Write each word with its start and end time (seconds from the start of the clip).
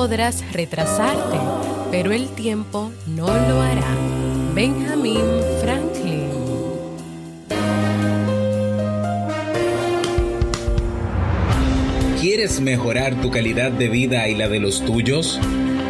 podrás 0.00 0.42
retrasarte, 0.54 1.36
pero 1.90 2.12
el 2.12 2.30
tiempo 2.30 2.90
no 3.06 3.26
lo 3.26 3.60
hará. 3.60 3.84
Benjamin 4.54 5.20
Franklin. 5.60 6.30
¿Quieres 12.18 12.62
mejorar 12.62 13.20
tu 13.20 13.30
calidad 13.30 13.72
de 13.72 13.90
vida 13.90 14.26
y 14.26 14.36
la 14.36 14.48
de 14.48 14.58
los 14.58 14.82
tuyos? 14.86 15.38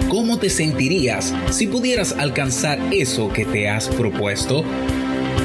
¿Cómo 0.08 0.40
te 0.40 0.50
sentirías 0.50 1.32
si 1.52 1.68
pudieras 1.68 2.16
alcanzar 2.18 2.80
eso 2.90 3.32
que 3.32 3.44
te 3.44 3.68
has 3.68 3.86
propuesto? 3.90 4.64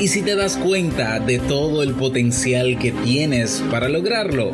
¿Y 0.02 0.08
si 0.08 0.24
te 0.24 0.36
das 0.36 0.58
cuenta 0.58 1.20
de 1.20 1.38
todo 1.38 1.84
el 1.84 1.94
potencial 1.94 2.80
que 2.80 2.92
tienes 2.92 3.64
para 3.70 3.90
lograrlo? 3.90 4.54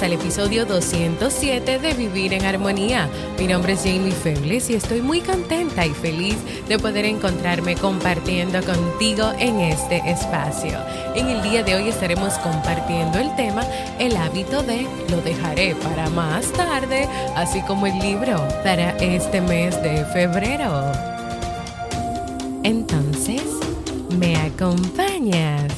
Al 0.00 0.14
episodio 0.14 0.64
207 0.64 1.78
de 1.78 1.92
Vivir 1.92 2.32
en 2.32 2.46
Armonía. 2.46 3.10
Mi 3.38 3.46
nombre 3.46 3.74
es 3.74 3.80
Jamie 3.80 4.10
Febles 4.10 4.70
y 4.70 4.74
estoy 4.74 5.02
muy 5.02 5.20
contenta 5.20 5.84
y 5.84 5.90
feliz 5.90 6.36
de 6.66 6.78
poder 6.78 7.04
encontrarme 7.04 7.76
compartiendo 7.76 8.62
contigo 8.64 9.32
en 9.38 9.60
este 9.60 9.98
espacio. 10.10 10.78
En 11.14 11.28
el 11.28 11.42
día 11.42 11.62
de 11.62 11.74
hoy 11.74 11.88
estaremos 11.90 12.32
compartiendo 12.38 13.18
el 13.18 13.36
tema 13.36 13.66
El 13.98 14.16
hábito 14.16 14.62
de 14.62 14.86
lo 15.10 15.20
dejaré 15.20 15.74
para 15.74 16.08
más 16.08 16.50
tarde, 16.52 17.06
así 17.36 17.60
como 17.62 17.86
el 17.86 17.98
libro 17.98 18.38
para 18.64 18.96
este 18.96 19.42
mes 19.42 19.80
de 19.82 20.06
febrero. 20.06 20.90
Entonces, 22.62 23.42
¿me 24.18 24.36
acompañas? 24.36 25.70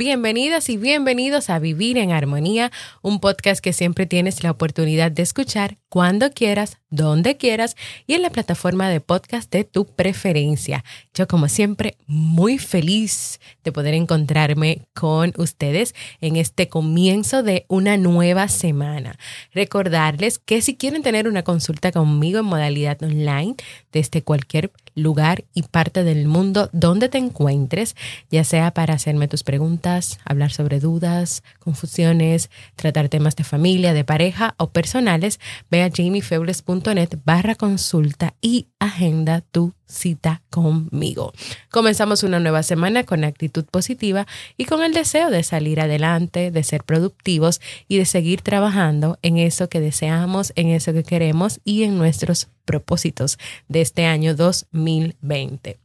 Bienvenidas 0.00 0.70
y 0.70 0.78
bienvenidos 0.78 1.50
a 1.50 1.58
Vivir 1.58 1.98
en 1.98 2.10
Armonía, 2.10 2.72
un 3.02 3.20
podcast 3.20 3.62
que 3.62 3.74
siempre 3.74 4.06
tienes 4.06 4.42
la 4.42 4.50
oportunidad 4.50 5.12
de 5.12 5.20
escuchar 5.20 5.76
cuando 5.90 6.30
quieras, 6.30 6.78
donde 6.88 7.36
quieras 7.36 7.76
y 8.06 8.14
en 8.14 8.22
la 8.22 8.30
plataforma 8.30 8.88
de 8.88 9.00
podcast 9.00 9.52
de 9.52 9.64
tu 9.64 9.86
preferencia. 9.86 10.84
Yo 11.14 11.26
como 11.26 11.48
siempre 11.48 11.96
muy 12.06 12.58
feliz 12.58 13.40
de 13.64 13.72
poder 13.72 13.94
encontrarme 13.94 14.86
con 14.94 15.32
ustedes 15.36 15.94
en 16.20 16.36
este 16.36 16.68
comienzo 16.68 17.42
de 17.42 17.66
una 17.68 17.96
nueva 17.96 18.46
semana. 18.48 19.18
Recordarles 19.52 20.38
que 20.38 20.62
si 20.62 20.76
quieren 20.76 21.02
tener 21.02 21.26
una 21.26 21.42
consulta 21.42 21.90
conmigo 21.90 22.38
en 22.38 22.46
modalidad 22.46 23.02
online 23.02 23.56
desde 23.92 24.22
cualquier 24.22 24.70
lugar 24.94 25.44
y 25.54 25.62
parte 25.62 26.04
del 26.04 26.26
mundo 26.26 26.68
donde 26.72 27.08
te 27.08 27.18
encuentres, 27.18 27.96
ya 28.30 28.44
sea 28.44 28.72
para 28.72 28.94
hacerme 28.94 29.28
tus 29.28 29.42
preguntas, 29.42 30.18
hablar 30.24 30.52
sobre 30.52 30.80
dudas, 30.80 31.42
confusiones, 31.58 32.50
tratar 32.76 33.08
temas 33.08 33.36
de 33.36 33.44
familia, 33.44 33.92
de 33.92 34.04
pareja 34.04 34.54
o 34.58 34.70
personales, 34.70 35.40
ve 35.70 35.79
a 35.82 35.90
jamiefebles.net 35.90 37.18
barra 37.24 37.54
consulta 37.54 38.34
y 38.40 38.68
agenda 38.78 39.40
tu 39.40 39.72
cita 39.86 40.42
conmigo. 40.50 41.32
Comenzamos 41.70 42.22
una 42.22 42.40
nueva 42.40 42.62
semana 42.62 43.04
con 43.04 43.24
actitud 43.24 43.64
positiva 43.64 44.26
y 44.56 44.64
con 44.64 44.82
el 44.82 44.92
deseo 44.92 45.30
de 45.30 45.42
salir 45.42 45.80
adelante, 45.80 46.50
de 46.50 46.62
ser 46.62 46.84
productivos 46.84 47.60
y 47.88 47.98
de 47.98 48.04
seguir 48.04 48.42
trabajando 48.42 49.18
en 49.22 49.38
eso 49.38 49.68
que 49.68 49.80
deseamos, 49.80 50.52
en 50.56 50.68
eso 50.68 50.92
que 50.92 51.04
queremos 51.04 51.60
y 51.64 51.82
en 51.82 51.98
nuestros 51.98 52.48
propósitos 52.64 53.38
de 53.68 53.80
este 53.80 54.06
año 54.06 54.34
2020 54.34 55.78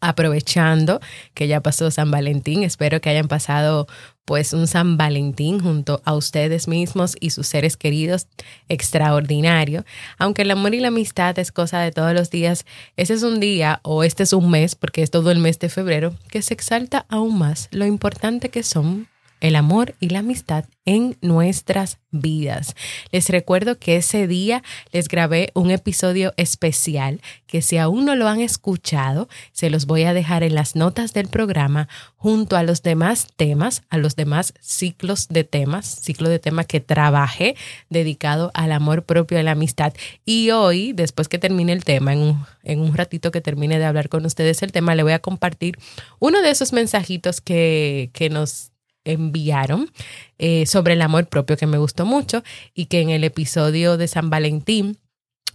aprovechando 0.00 1.00
que 1.34 1.48
ya 1.48 1.60
pasó 1.60 1.90
San 1.90 2.10
Valentín, 2.10 2.62
espero 2.62 3.00
que 3.00 3.10
hayan 3.10 3.28
pasado 3.28 3.88
pues 4.28 4.52
un 4.52 4.66
San 4.66 4.98
Valentín 4.98 5.58
junto 5.58 6.02
a 6.04 6.12
ustedes 6.12 6.68
mismos 6.68 7.16
y 7.18 7.30
sus 7.30 7.46
seres 7.46 7.78
queridos 7.78 8.26
extraordinario. 8.68 9.86
Aunque 10.18 10.42
el 10.42 10.50
amor 10.50 10.74
y 10.74 10.80
la 10.80 10.88
amistad 10.88 11.38
es 11.38 11.50
cosa 11.50 11.80
de 11.80 11.92
todos 11.92 12.12
los 12.12 12.28
días, 12.28 12.66
ese 12.98 13.14
es 13.14 13.22
un 13.22 13.40
día 13.40 13.80
o 13.84 14.04
este 14.04 14.24
es 14.24 14.34
un 14.34 14.50
mes, 14.50 14.74
porque 14.74 15.02
es 15.02 15.10
todo 15.10 15.30
el 15.30 15.38
mes 15.38 15.58
de 15.60 15.70
febrero, 15.70 16.14
que 16.28 16.42
se 16.42 16.52
exalta 16.52 17.06
aún 17.08 17.38
más 17.38 17.68
lo 17.70 17.86
importante 17.86 18.50
que 18.50 18.62
son 18.62 19.08
el 19.40 19.56
amor 19.56 19.94
y 20.00 20.08
la 20.10 20.20
amistad 20.20 20.64
en 20.84 21.18
nuestras 21.20 21.98
vidas. 22.10 22.74
Les 23.12 23.28
recuerdo 23.28 23.78
que 23.78 23.96
ese 23.96 24.26
día 24.26 24.62
les 24.90 25.08
grabé 25.08 25.50
un 25.52 25.70
episodio 25.70 26.32
especial 26.38 27.20
que 27.46 27.60
si 27.60 27.76
aún 27.76 28.06
no 28.06 28.16
lo 28.16 28.26
han 28.26 28.40
escuchado, 28.40 29.28
se 29.52 29.68
los 29.68 29.84
voy 29.84 30.04
a 30.04 30.14
dejar 30.14 30.42
en 30.42 30.54
las 30.54 30.76
notas 30.76 31.12
del 31.12 31.28
programa 31.28 31.88
junto 32.16 32.56
a 32.56 32.62
los 32.62 32.82
demás 32.82 33.28
temas, 33.36 33.82
a 33.90 33.98
los 33.98 34.16
demás 34.16 34.54
ciclos 34.60 35.28
de 35.28 35.44
temas, 35.44 35.86
ciclo 35.86 36.30
de 36.30 36.38
temas 36.38 36.66
que 36.66 36.80
trabajé 36.80 37.54
dedicado 37.90 38.50
al 38.54 38.72
amor 38.72 39.04
propio 39.04 39.38
y 39.38 39.42
la 39.42 39.52
amistad. 39.52 39.92
Y 40.24 40.50
hoy, 40.50 40.94
después 40.94 41.28
que 41.28 41.38
termine 41.38 41.72
el 41.72 41.84
tema, 41.84 42.14
en 42.14 42.20
un, 42.20 42.46
en 42.64 42.80
un 42.80 42.94
ratito 42.94 43.30
que 43.30 43.42
termine 43.42 43.78
de 43.78 43.84
hablar 43.84 44.08
con 44.08 44.24
ustedes 44.24 44.62
el 44.62 44.72
tema, 44.72 44.94
le 44.94 45.02
voy 45.02 45.12
a 45.12 45.18
compartir 45.18 45.78
uno 46.18 46.40
de 46.40 46.50
esos 46.50 46.72
mensajitos 46.72 47.42
que, 47.42 48.10
que 48.14 48.30
nos 48.30 48.72
enviaron 49.12 49.90
eh, 50.38 50.66
sobre 50.66 50.94
el 50.94 51.02
amor 51.02 51.26
propio 51.26 51.56
que 51.56 51.66
me 51.66 51.78
gustó 51.78 52.06
mucho 52.06 52.42
y 52.74 52.86
que 52.86 53.00
en 53.00 53.10
el 53.10 53.24
episodio 53.24 53.96
de 53.96 54.08
San 54.08 54.30
Valentín 54.30 54.98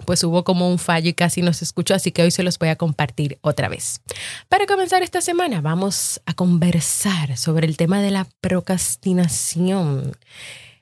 pues 0.05 0.23
hubo 0.23 0.43
como 0.43 0.69
un 0.69 0.79
fallo 0.79 1.09
y 1.09 1.13
casi 1.13 1.41
no 1.41 1.53
se 1.53 1.65
escuchó, 1.65 1.93
así 1.93 2.11
que 2.11 2.23
hoy 2.23 2.31
se 2.31 2.43
los 2.43 2.57
voy 2.57 2.69
a 2.69 2.75
compartir 2.75 3.37
otra 3.41 3.69
vez. 3.69 4.01
Para 4.49 4.65
comenzar 4.65 5.03
esta 5.03 5.21
semana 5.21 5.61
vamos 5.61 6.21
a 6.25 6.33
conversar 6.33 7.37
sobre 7.37 7.67
el 7.67 7.77
tema 7.77 8.01
de 8.01 8.11
la 8.11 8.27
procrastinación. 8.41 10.17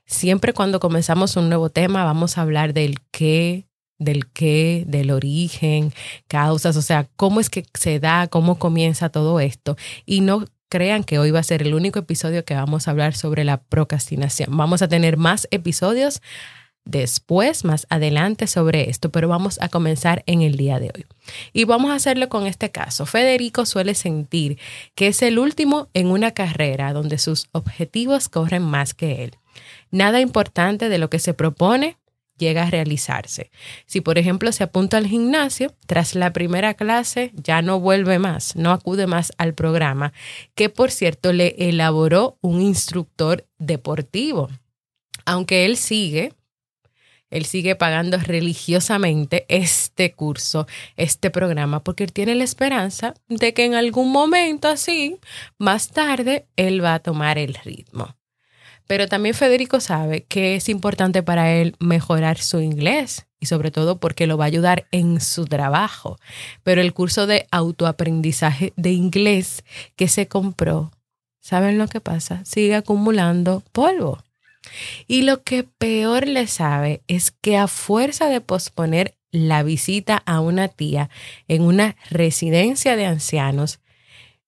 Siempre 0.05 0.53
cuando 0.53 0.79
comenzamos 0.79 1.35
un 1.35 1.49
nuevo 1.49 1.69
tema 1.69 2.03
vamos 2.03 2.37
a 2.37 2.41
hablar 2.41 2.73
del 2.73 2.99
qué, 3.11 3.67
del 3.97 4.27
qué, 4.31 4.83
del 4.87 5.11
origen, 5.11 5.93
causas, 6.27 6.75
o 6.75 6.81
sea, 6.81 7.07
cómo 7.15 7.39
es 7.39 7.49
que 7.49 7.65
se 7.73 7.99
da, 7.99 8.27
cómo 8.27 8.57
comienza 8.57 9.09
todo 9.09 9.40
esto. 9.40 9.78
Y 10.05 10.22
no 10.22 10.46
crean 10.72 11.03
que 11.03 11.20
hoy 11.20 11.32
va 11.32 11.40
a 11.40 11.44
ser 11.44 11.62
el 11.62 11.73
único 11.73 12.00
episodio 12.00 12.46
que 12.46 12.56
vamos 12.56 12.88
a 12.88 12.91
hablar 12.91 13.14
sobre 13.14 13.44
la 13.44 13.58
procrastinación. 13.62 14.56
Vamos 14.56 14.82
a 14.82 14.88
tener 14.88 15.18
más 15.18 15.46
episodios 15.52 16.22
después, 16.85 17.66
más 17.66 17.85
adelante 17.90 18.47
sobre 18.47 18.90
esto, 18.90 19.12
pero 19.12 19.28
vamos 19.28 19.59
a 19.62 19.68
comenzar 19.68 20.23
en 20.28 20.41
el 20.41 20.56
día 20.56 20.79
de 20.79 20.91
hoy. 20.96 21.06
Y 21.52 21.66
vamos 21.66 21.91
a 21.91 21.96
hacerlo 21.96 22.29
con 22.29 22.47
este 22.47 22.72
caso. 22.72 23.06
Federico 23.06 23.66
suele 23.66 23.96
sentir 23.96 24.58
que 24.96 25.08
es 25.08 25.22
el 25.22 25.40
último 25.40 25.90
en 25.94 26.08
una 26.08 26.32
carrera 26.32 26.94
donde 26.94 27.18
sus 27.18 27.50
objetivos 27.52 28.29
corren 28.29 28.64
más 28.64 28.94
que 28.94 29.26
él. 29.26 29.35
Nada 29.91 30.22
importante 30.22 30.88
de 30.88 30.97
lo 31.00 31.09
que 31.09 31.20
se 31.20 31.34
propone 31.34 31.97
llega 32.41 32.64
a 32.64 32.70
realizarse. 32.70 33.52
Si, 33.85 34.02
por 34.02 34.17
ejemplo, 34.17 34.52
se 34.52 34.64
apunta 34.64 34.97
al 34.97 35.08
gimnasio, 35.08 35.73
tras 35.85 36.16
la 36.16 36.34
primera 36.34 36.73
clase 36.73 37.32
ya 37.35 37.61
no 37.61 37.79
vuelve 37.79 38.20
más, 38.20 38.55
no 38.55 38.72
acude 38.72 39.08
más 39.08 39.32
al 39.38 39.53
programa, 39.53 40.11
que 40.55 40.67
por 40.67 40.91
cierto 40.91 41.32
le 41.32 41.55
elaboró 41.58 42.38
un 42.41 42.61
instructor 42.61 43.47
deportivo. 43.59 44.49
Aunque 45.26 45.66
él 45.66 45.78
sigue, 45.78 46.34
él 47.29 47.46
sigue 47.46 47.76
pagando 47.76 48.17
religiosamente 48.17 49.46
este 49.47 50.11
curso, 50.11 50.67
este 50.97 51.29
programa, 51.29 51.84
porque 51.84 52.03
él 52.03 52.11
tiene 52.11 52.35
la 52.35 52.44
esperanza 52.44 53.14
de 53.29 53.53
que 53.53 53.66
en 53.66 53.76
algún 53.76 54.11
momento 54.11 54.67
así, 54.67 55.17
más 55.58 55.91
tarde, 55.91 56.47
él 56.58 56.84
va 56.84 56.96
a 56.96 56.99
tomar 56.99 57.37
el 57.37 57.53
ritmo. 57.53 58.16
Pero 58.91 59.08
también 59.08 59.34
Federico 59.34 59.79
sabe 59.79 60.23
que 60.23 60.55
es 60.55 60.67
importante 60.67 61.23
para 61.23 61.49
él 61.49 61.78
mejorar 61.79 62.38
su 62.40 62.59
inglés 62.59 63.26
y 63.40 63.46
sobre 63.46 63.72
todo 63.72 64.02
porque 64.02 64.28
lo 64.28 64.38
va 64.38 64.43
a 64.43 64.47
ayudar 64.47 64.85
en 64.91 65.22
su 65.22 65.46
trabajo. 65.46 66.20
Pero 66.64 66.82
el 66.82 66.91
curso 66.91 67.26
de 67.26 67.47
autoaprendizaje 67.52 68.73
de 68.76 68.91
inglés 68.91 69.64
que 69.96 70.09
se 70.09 70.28
compró, 70.28 70.91
¿saben 71.40 71.78
lo 71.78 71.88
que 71.88 72.02
pasa? 72.02 72.43
Sigue 72.43 72.76
acumulando 72.76 73.64
polvo. 73.72 74.22
Y 75.08 75.22
lo 75.22 75.41
que 75.41 75.64
peor 75.64 76.28
le 76.28 76.47
sabe 76.47 77.02
es 77.08 77.32
que 77.32 77.55
a 77.55 77.70
fuerza 77.70 78.28
de 78.28 78.41
posponer 78.41 79.16
la 79.32 79.64
visita 79.64 80.22
a 80.26 80.41
una 80.41 80.67
tía 80.67 81.09
en 81.47 81.61
una 81.61 81.96
residencia 82.09 82.97
de 82.97 83.05
ancianos, 83.05 83.79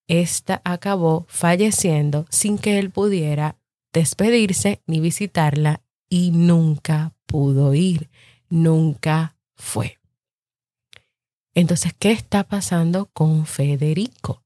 esta 0.09 0.61
acabó 0.65 1.25
falleciendo 1.29 2.25
sin 2.29 2.57
que 2.57 2.77
él 2.77 2.89
pudiera 2.89 3.55
despedirse 3.93 4.81
ni 4.87 4.99
visitarla 4.99 5.81
y 6.09 6.31
nunca 6.31 7.13
pudo 7.25 7.73
ir, 7.73 8.09
nunca 8.49 9.37
fue. 9.55 9.99
Entonces, 11.55 11.93
¿qué 11.97 12.11
está 12.11 12.43
pasando 12.43 13.09
con 13.13 13.45
Federico? 13.45 14.43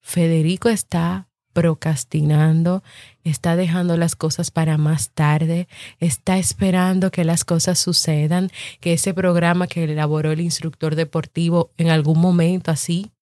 Federico 0.00 0.68
está 0.68 1.28
procrastinando, 1.52 2.82
está 3.24 3.56
dejando 3.56 3.96
las 3.96 4.16
cosas 4.16 4.50
para 4.50 4.78
más 4.78 5.10
tarde, 5.10 5.68
está 6.00 6.38
esperando 6.38 7.10
que 7.10 7.24
las 7.24 7.44
cosas 7.44 7.78
sucedan, 7.78 8.50
que 8.80 8.94
ese 8.94 9.14
programa 9.14 9.66
que 9.66 9.84
elaboró 9.84 10.32
el 10.32 10.40
instructor 10.40 10.96
deportivo 10.96 11.70
en 11.76 11.90
algún 11.90 12.20
momento 12.20 12.70
así, 12.70 13.12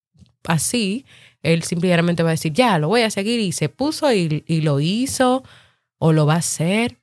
así, 0.45 1.07
él 1.43 1.63
simplemente 1.63 2.23
va 2.23 2.31
a 2.31 2.33
decir, 2.33 2.53
ya, 2.53 2.79
lo 2.79 2.89
voy 2.89 3.03
a 3.03 3.11
seguir 3.11 3.41
y 3.41 3.53
se 3.53 3.69
puso 3.69 4.13
y, 4.13 4.45
lo 4.61 4.81
hizo 4.81 5.43
o 5.99 6.13
lo 6.13 6.27
va 6.27 6.35
a 6.35 6.39
hacer. 6.39 6.99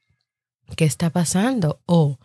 ¿Qué 0.76 0.86
está 0.86 1.10
pasando? 1.10 1.82
O 1.86 2.20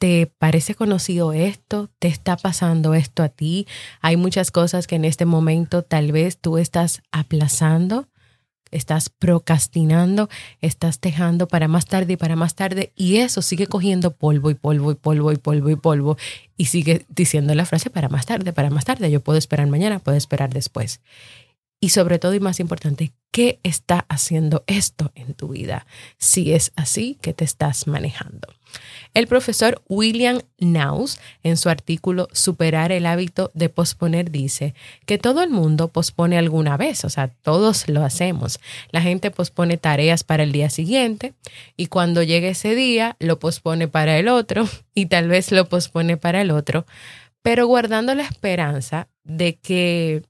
¿Te 0.00 0.26
parece 0.38 0.74
conocido 0.74 1.34
esto? 1.34 1.90
¿Te 1.98 2.08
está 2.08 2.38
pasando 2.38 2.94
esto 2.94 3.22
a 3.22 3.28
ti? 3.28 3.66
Hay 4.00 4.16
muchas 4.16 4.50
cosas 4.50 4.86
que 4.86 4.96
en 4.96 5.04
este 5.04 5.26
momento 5.26 5.82
tal 5.82 6.10
vez 6.10 6.38
tú 6.38 6.56
estás 6.56 7.02
aplazando 7.12 8.08
estás 8.70 9.08
procrastinando, 9.08 10.28
estás 10.60 11.00
dejando 11.00 11.48
para 11.48 11.68
más 11.68 11.86
tarde 11.86 12.14
y 12.14 12.16
para 12.16 12.36
más 12.36 12.54
tarde 12.54 12.92
y 12.96 13.16
eso 13.16 13.42
sigue 13.42 13.66
cogiendo 13.66 14.12
polvo 14.12 14.50
y 14.50 14.54
polvo 14.54 14.92
y 14.92 14.94
polvo 14.94 15.32
y 15.32 15.36
polvo 15.36 15.70
y 15.70 15.76
polvo 15.76 16.16
y 16.56 16.66
sigue 16.66 17.04
diciendo 17.08 17.54
la 17.54 17.66
frase 17.66 17.90
para 17.90 18.08
más 18.08 18.26
tarde, 18.26 18.52
para 18.52 18.70
más 18.70 18.84
tarde, 18.84 19.10
yo 19.10 19.20
puedo 19.20 19.38
esperar 19.38 19.66
mañana, 19.66 19.98
puedo 19.98 20.16
esperar 20.16 20.52
después. 20.52 21.00
Y 21.80 21.88
sobre 21.90 22.18
todo 22.18 22.34
y 22.34 22.40
más 22.40 22.60
importante, 22.60 23.12
¿qué 23.30 23.58
está 23.62 24.04
haciendo 24.10 24.64
esto 24.66 25.12
en 25.14 25.32
tu 25.32 25.48
vida? 25.48 25.86
Si 26.18 26.52
es 26.52 26.72
así, 26.76 27.16
¿qué 27.22 27.32
te 27.32 27.44
estás 27.44 27.86
manejando? 27.86 28.48
El 29.14 29.26
profesor 29.26 29.82
William 29.88 30.40
Naus, 30.58 31.18
en 31.42 31.56
su 31.56 31.70
artículo 31.70 32.28
Superar 32.32 32.92
el 32.92 33.06
hábito 33.06 33.50
de 33.54 33.70
posponer, 33.70 34.30
dice 34.30 34.74
que 35.06 35.16
todo 35.16 35.42
el 35.42 35.48
mundo 35.50 35.88
pospone 35.88 36.38
alguna 36.38 36.76
vez, 36.76 37.04
o 37.04 37.08
sea, 37.08 37.28
todos 37.28 37.88
lo 37.88 38.04
hacemos. 38.04 38.60
La 38.92 39.00
gente 39.00 39.30
pospone 39.30 39.78
tareas 39.78 40.22
para 40.22 40.42
el 40.42 40.52
día 40.52 40.68
siguiente 40.68 41.32
y 41.78 41.86
cuando 41.86 42.22
llegue 42.22 42.50
ese 42.50 42.74
día 42.74 43.16
lo 43.18 43.38
pospone 43.38 43.88
para 43.88 44.18
el 44.18 44.28
otro 44.28 44.68
y 44.94 45.06
tal 45.06 45.28
vez 45.28 45.50
lo 45.50 45.68
pospone 45.68 46.18
para 46.18 46.42
el 46.42 46.50
otro, 46.50 46.84
pero 47.42 47.66
guardando 47.66 48.14
la 48.14 48.24
esperanza 48.24 49.08
de 49.24 49.56
que 49.56 50.22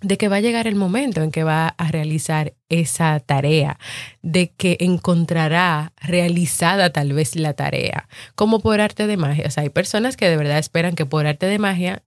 de 0.00 0.16
que 0.16 0.28
va 0.28 0.36
a 0.36 0.40
llegar 0.40 0.66
el 0.66 0.76
momento 0.76 1.22
en 1.22 1.30
que 1.30 1.44
va 1.44 1.68
a 1.68 1.90
realizar 1.90 2.54
esa 2.68 3.18
tarea, 3.20 3.78
de 4.22 4.50
que 4.50 4.76
encontrará 4.80 5.92
realizada 5.96 6.90
tal 6.90 7.12
vez 7.12 7.34
la 7.34 7.54
tarea, 7.54 8.08
como 8.34 8.60
por 8.60 8.80
arte 8.80 9.06
de 9.06 9.16
magia. 9.16 9.46
O 9.46 9.50
sea, 9.50 9.64
hay 9.64 9.70
personas 9.70 10.16
que 10.16 10.28
de 10.28 10.36
verdad 10.36 10.58
esperan 10.58 10.94
que 10.94 11.06
por 11.06 11.26
arte 11.26 11.46
de 11.46 11.58
magia 11.58 12.02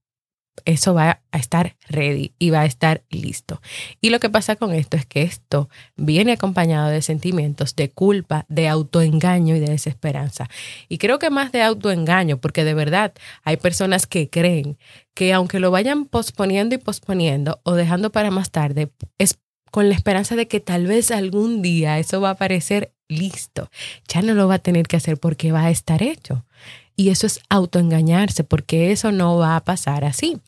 eso 0.66 0.94
va 0.94 1.22
a 1.31 1.38
estar 1.38 1.75
ready 1.88 2.34
y 2.40 2.50
va 2.50 2.62
a 2.62 2.66
estar 2.66 3.04
listo. 3.10 3.62
Y 4.02 4.10
lo 4.10 4.19
que 4.19 4.30
pasa 4.30 4.56
con 4.56 4.74
esto 4.74 4.98
es 4.98 5.06
que 5.06 5.22
esto 5.22 5.69
viene 5.96 6.34
acompañado 6.34 6.90
de 6.90 7.02
sentimientos 7.02 7.75
de 7.75 7.90
culpa, 7.90 8.46
de 8.50 8.68
autoengaño 8.68 9.56
y 9.56 9.60
de 9.60 9.69
desesperanza. 9.69 10.50
Y 10.90 10.98
creo 10.98 11.19
que 11.19 11.30
más 11.30 11.52
de 11.52 11.62
autoengaño, 11.62 12.38
porque 12.38 12.63
de 12.63 12.74
verdad 12.74 13.13
hay 13.44 13.58
personas 13.58 14.08
que 14.08 14.30
creen 14.30 14.78
que 15.13 15.34
aunque 15.34 15.60
lo 15.60 15.72
vayan 15.72 16.06
posponiendo 16.06 16.75
y 16.75 16.78
posponiendo 16.78 17.60
o 17.63 17.74
dejando 17.74 18.12
para 18.12 18.31
más 18.31 18.52
tarde, 18.52 18.92
es 19.18 19.40
con 19.72 19.90
la 19.90 19.96
esperanza 19.96 20.36
de 20.36 20.48
que 20.48 20.60
tal 20.60 20.86
vez 20.86 21.12
algún 21.12 21.62
día 21.62 21.98
eso 21.98 22.22
va 22.22 22.30
a 22.30 22.34
aparecer 22.34 22.94
listo. 23.08 23.69
Ya 24.08 24.22
no 24.22 24.34
lo 24.34 24.48
va 24.48 24.56
a 24.56 24.60
tener 24.60 24.88
que 24.88 24.98
hacer 24.98 25.18
porque 25.18 25.52
va 25.52 25.66
a 25.66 25.72
estar 25.72 26.04
hecho. 26.04 26.46
Y 26.96 27.10
eso 27.10 27.25
es 27.25 27.40
autoengañarse 27.50 28.44
porque 28.44 28.92
eso 28.92 29.12
no 29.12 29.38
va 29.38 29.56
a 29.56 29.63
pasar 29.63 30.04
así. 30.04 30.40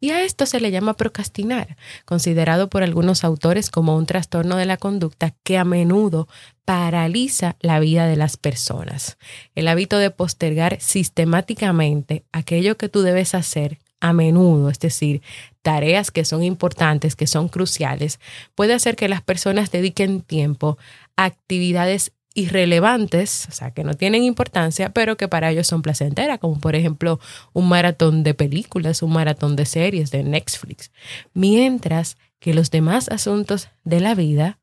Y 0.00 0.10
a 0.10 0.22
esto 0.22 0.46
se 0.46 0.60
le 0.60 0.70
llama 0.70 0.94
procrastinar, 0.94 1.76
considerado 2.04 2.68
por 2.68 2.82
algunos 2.82 3.24
autores 3.24 3.70
como 3.70 3.96
un 3.96 4.06
trastorno 4.06 4.56
de 4.56 4.66
la 4.66 4.76
conducta 4.76 5.34
que 5.42 5.58
a 5.58 5.64
menudo 5.64 6.28
paraliza 6.64 7.56
la 7.60 7.80
vida 7.80 8.06
de 8.06 8.16
las 8.16 8.36
personas. 8.36 9.18
El 9.54 9.68
hábito 9.68 9.98
de 9.98 10.10
postergar 10.10 10.80
sistemáticamente 10.80 12.24
aquello 12.32 12.76
que 12.76 12.88
tú 12.88 13.02
debes 13.02 13.34
hacer 13.34 13.78
a 14.00 14.12
menudo, 14.12 14.70
es 14.70 14.78
decir, 14.78 15.22
tareas 15.62 16.10
que 16.10 16.24
son 16.24 16.42
importantes, 16.42 17.16
que 17.16 17.26
son 17.26 17.48
cruciales, 17.48 18.18
puede 18.54 18.72
hacer 18.72 18.96
que 18.96 19.08
las 19.08 19.22
personas 19.22 19.70
dediquen 19.70 20.22
tiempo 20.22 20.78
a 21.16 21.24
actividades 21.24 22.12
irrelevantes, 22.34 23.46
o 23.48 23.52
sea, 23.52 23.72
que 23.72 23.84
no 23.84 23.94
tienen 23.94 24.22
importancia, 24.22 24.90
pero 24.90 25.16
que 25.16 25.28
para 25.28 25.50
ellos 25.50 25.66
son 25.66 25.82
placenteras, 25.82 26.38
como 26.38 26.60
por 26.60 26.76
ejemplo 26.76 27.18
un 27.52 27.68
maratón 27.68 28.22
de 28.22 28.34
películas, 28.34 29.02
un 29.02 29.12
maratón 29.12 29.56
de 29.56 29.66
series 29.66 30.10
de 30.10 30.22
Netflix. 30.22 30.92
Mientras 31.34 32.16
que 32.38 32.54
los 32.54 32.70
demás 32.70 33.08
asuntos 33.08 33.68
de 33.84 34.00
la 34.00 34.14
vida, 34.14 34.58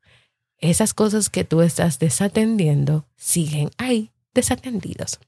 esas 0.58 0.94
cosas 0.94 1.30
que 1.30 1.44
tú 1.44 1.62
estás 1.62 1.98
desatendiendo, 1.98 3.06
siguen 3.16 3.70
ahí 3.76 4.10
desatendidos. 4.34 5.20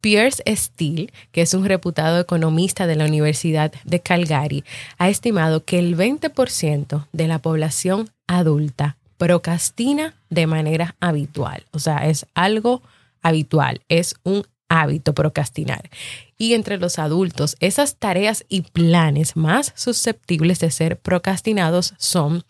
Pierce 0.00 0.42
Steele, 0.46 1.12
que 1.32 1.42
es 1.42 1.54
un 1.54 1.64
reputado 1.64 2.20
economista 2.20 2.86
de 2.86 2.96
la 2.96 3.06
Universidad 3.06 3.72
de 3.84 4.00
Calgary, 4.00 4.64
ha 4.98 5.08
estimado 5.08 5.64
que 5.64 5.78
el 5.78 5.96
20% 5.96 7.06
de 7.12 7.28
la 7.28 7.40
población 7.40 8.10
adulta 8.26 8.98
procrastina 9.16 10.14
de 10.30 10.46
manera 10.46 10.96
habitual. 11.00 11.66
O 11.72 11.78
sea, 11.78 12.08
es 12.08 12.26
algo 12.34 12.82
habitual, 13.22 13.80
es 13.88 14.16
un 14.22 14.44
hábito 14.68 15.14
procrastinar. 15.14 15.90
Y 16.36 16.54
entre 16.54 16.78
los 16.78 16.98
adultos, 16.98 17.56
esas 17.60 17.96
tareas 17.96 18.44
y 18.48 18.62
planes 18.62 19.36
más 19.36 19.72
susceptibles 19.76 20.58
de 20.60 20.70
ser 20.70 20.98
procrastinados 20.98 21.94
son 21.98 22.44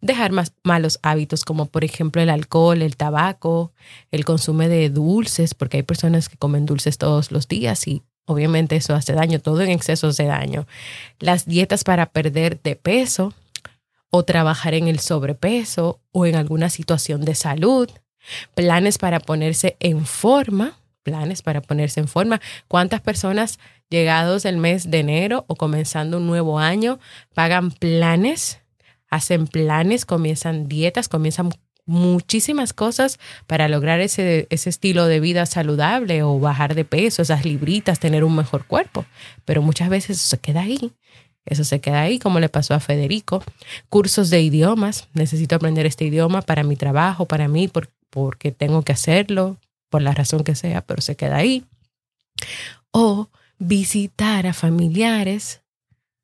dejar 0.00 0.32
más 0.32 0.52
malos 0.62 0.98
hábitos 1.02 1.44
como 1.44 1.66
por 1.66 1.84
ejemplo 1.84 2.20
el 2.20 2.30
alcohol, 2.30 2.82
el 2.82 2.96
tabaco, 2.96 3.72
el 4.10 4.24
consumo 4.24 4.62
de 4.62 4.90
dulces, 4.90 5.54
porque 5.54 5.78
hay 5.78 5.82
personas 5.82 6.28
que 6.28 6.36
comen 6.36 6.66
dulces 6.66 6.98
todos 6.98 7.32
los 7.32 7.48
días 7.48 7.86
y 7.86 8.02
obviamente 8.26 8.76
eso 8.76 8.94
hace 8.94 9.14
daño, 9.14 9.40
todo 9.40 9.62
en 9.62 9.70
exceso 9.70 10.08
hace 10.08 10.24
daño. 10.24 10.66
Las 11.18 11.46
dietas 11.46 11.82
para 11.82 12.06
perder 12.06 12.60
de 12.62 12.76
peso, 12.76 13.32
o 14.10 14.24
trabajar 14.24 14.74
en 14.74 14.88
el 14.88 14.98
sobrepeso 14.98 16.00
o 16.12 16.26
en 16.26 16.34
alguna 16.34 16.68
situación 16.68 17.24
de 17.24 17.34
salud, 17.34 17.88
planes 18.54 18.98
para 18.98 19.20
ponerse 19.20 19.76
en 19.80 20.04
forma, 20.04 20.78
planes 21.02 21.42
para 21.42 21.60
ponerse 21.60 22.00
en 22.00 22.08
forma. 22.08 22.40
¿Cuántas 22.68 23.00
personas 23.00 23.58
llegados 23.88 24.44
el 24.44 24.56
mes 24.56 24.90
de 24.90 25.00
enero 25.00 25.44
o 25.48 25.56
comenzando 25.56 26.18
un 26.18 26.26
nuevo 26.26 26.58
año 26.58 26.98
pagan 27.34 27.70
planes, 27.70 28.60
hacen 29.08 29.46
planes, 29.46 30.04
comienzan 30.04 30.68
dietas, 30.68 31.08
comienzan 31.08 31.50
muchísimas 31.86 32.72
cosas 32.72 33.18
para 33.48 33.66
lograr 33.68 34.00
ese, 34.00 34.46
ese 34.50 34.70
estilo 34.70 35.06
de 35.06 35.18
vida 35.18 35.46
saludable 35.46 36.22
o 36.22 36.38
bajar 36.38 36.74
de 36.74 36.84
peso, 36.84 37.22
esas 37.22 37.44
libritas, 37.44 37.98
tener 37.98 38.22
un 38.22 38.36
mejor 38.36 38.66
cuerpo? 38.66 39.06
Pero 39.44 39.62
muchas 39.62 39.88
veces 39.88 40.20
se 40.20 40.38
queda 40.38 40.62
ahí 40.62 40.92
eso 41.46 41.64
se 41.64 41.80
queda 41.80 42.02
ahí, 42.02 42.18
como 42.18 42.40
le 42.40 42.48
pasó 42.48 42.74
a 42.74 42.80
Federico. 42.80 43.42
Cursos 43.88 44.30
de 44.30 44.40
idiomas. 44.42 45.08
Necesito 45.14 45.56
aprender 45.56 45.86
este 45.86 46.04
idioma 46.04 46.42
para 46.42 46.62
mi 46.62 46.76
trabajo, 46.76 47.26
para 47.26 47.48
mí, 47.48 47.70
porque 48.10 48.52
tengo 48.52 48.82
que 48.82 48.92
hacerlo, 48.92 49.56
por 49.88 50.02
la 50.02 50.12
razón 50.12 50.44
que 50.44 50.54
sea, 50.54 50.82
pero 50.82 51.02
se 51.02 51.16
queda 51.16 51.36
ahí. 51.36 51.64
O 52.92 53.28
visitar 53.58 54.46
a 54.46 54.54
familiares, 54.54 55.62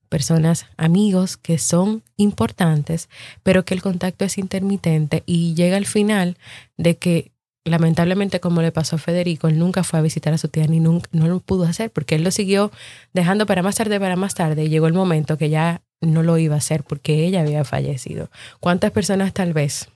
personas, 0.09 0.67
amigos 0.77 1.37
que 1.37 1.59
son 1.59 2.03
importantes, 2.17 3.09
pero 3.43 3.65
que 3.65 3.75
el 3.75 3.83
contacto 3.83 4.25
es 4.25 4.39
intermitente 4.39 5.23
y 5.27 5.55
llega 5.55 5.77
al 5.77 5.87
final 5.87 6.37
de 6.77 6.97
que 6.97 7.33
lamentablemente 7.71 8.41
como 8.41 8.63
le 8.63 8.73
pasó 8.73 8.97
a 8.97 8.99
Federico, 8.99 9.49
él 9.49 9.59
nunca 9.59 9.85
fue 9.85 9.99
a 9.99 10.03
visitar 10.03 10.33
a 10.33 10.39
su 10.39 10.49
tía 10.49 10.67
ni 10.67 10.81
nunca, 10.81 11.09
no 11.13 11.29
lo 11.29 11.41
pudo 11.41 11.65
hacer 11.65 11.91
porque 11.91 12.15
él 12.15 12.25
lo 12.25 12.31
siguió 12.31 12.71
dejando 13.13 13.47
para 13.47 13.63
más 13.63 13.77
tarde, 13.77 14.01
para 14.01 14.17
más 14.17 14.35
tarde 14.35 14.65
y 14.65 14.69
llegó 14.69 14.87
el 14.87 14.95
momento 14.95 15.37
que 15.37 15.51
ya 15.51 15.83
no 16.01 16.23
lo 16.23 16.39
iba 16.39 16.55
a 16.55 16.59
hacer 16.59 16.85
porque 16.85 17.27
ella 17.27 17.41
había 17.41 17.65
fallecido. 17.65 18.31
¿Cuántas 18.61 18.91
personas 18.91 19.33
tal 19.33 19.53
vez 19.53 19.89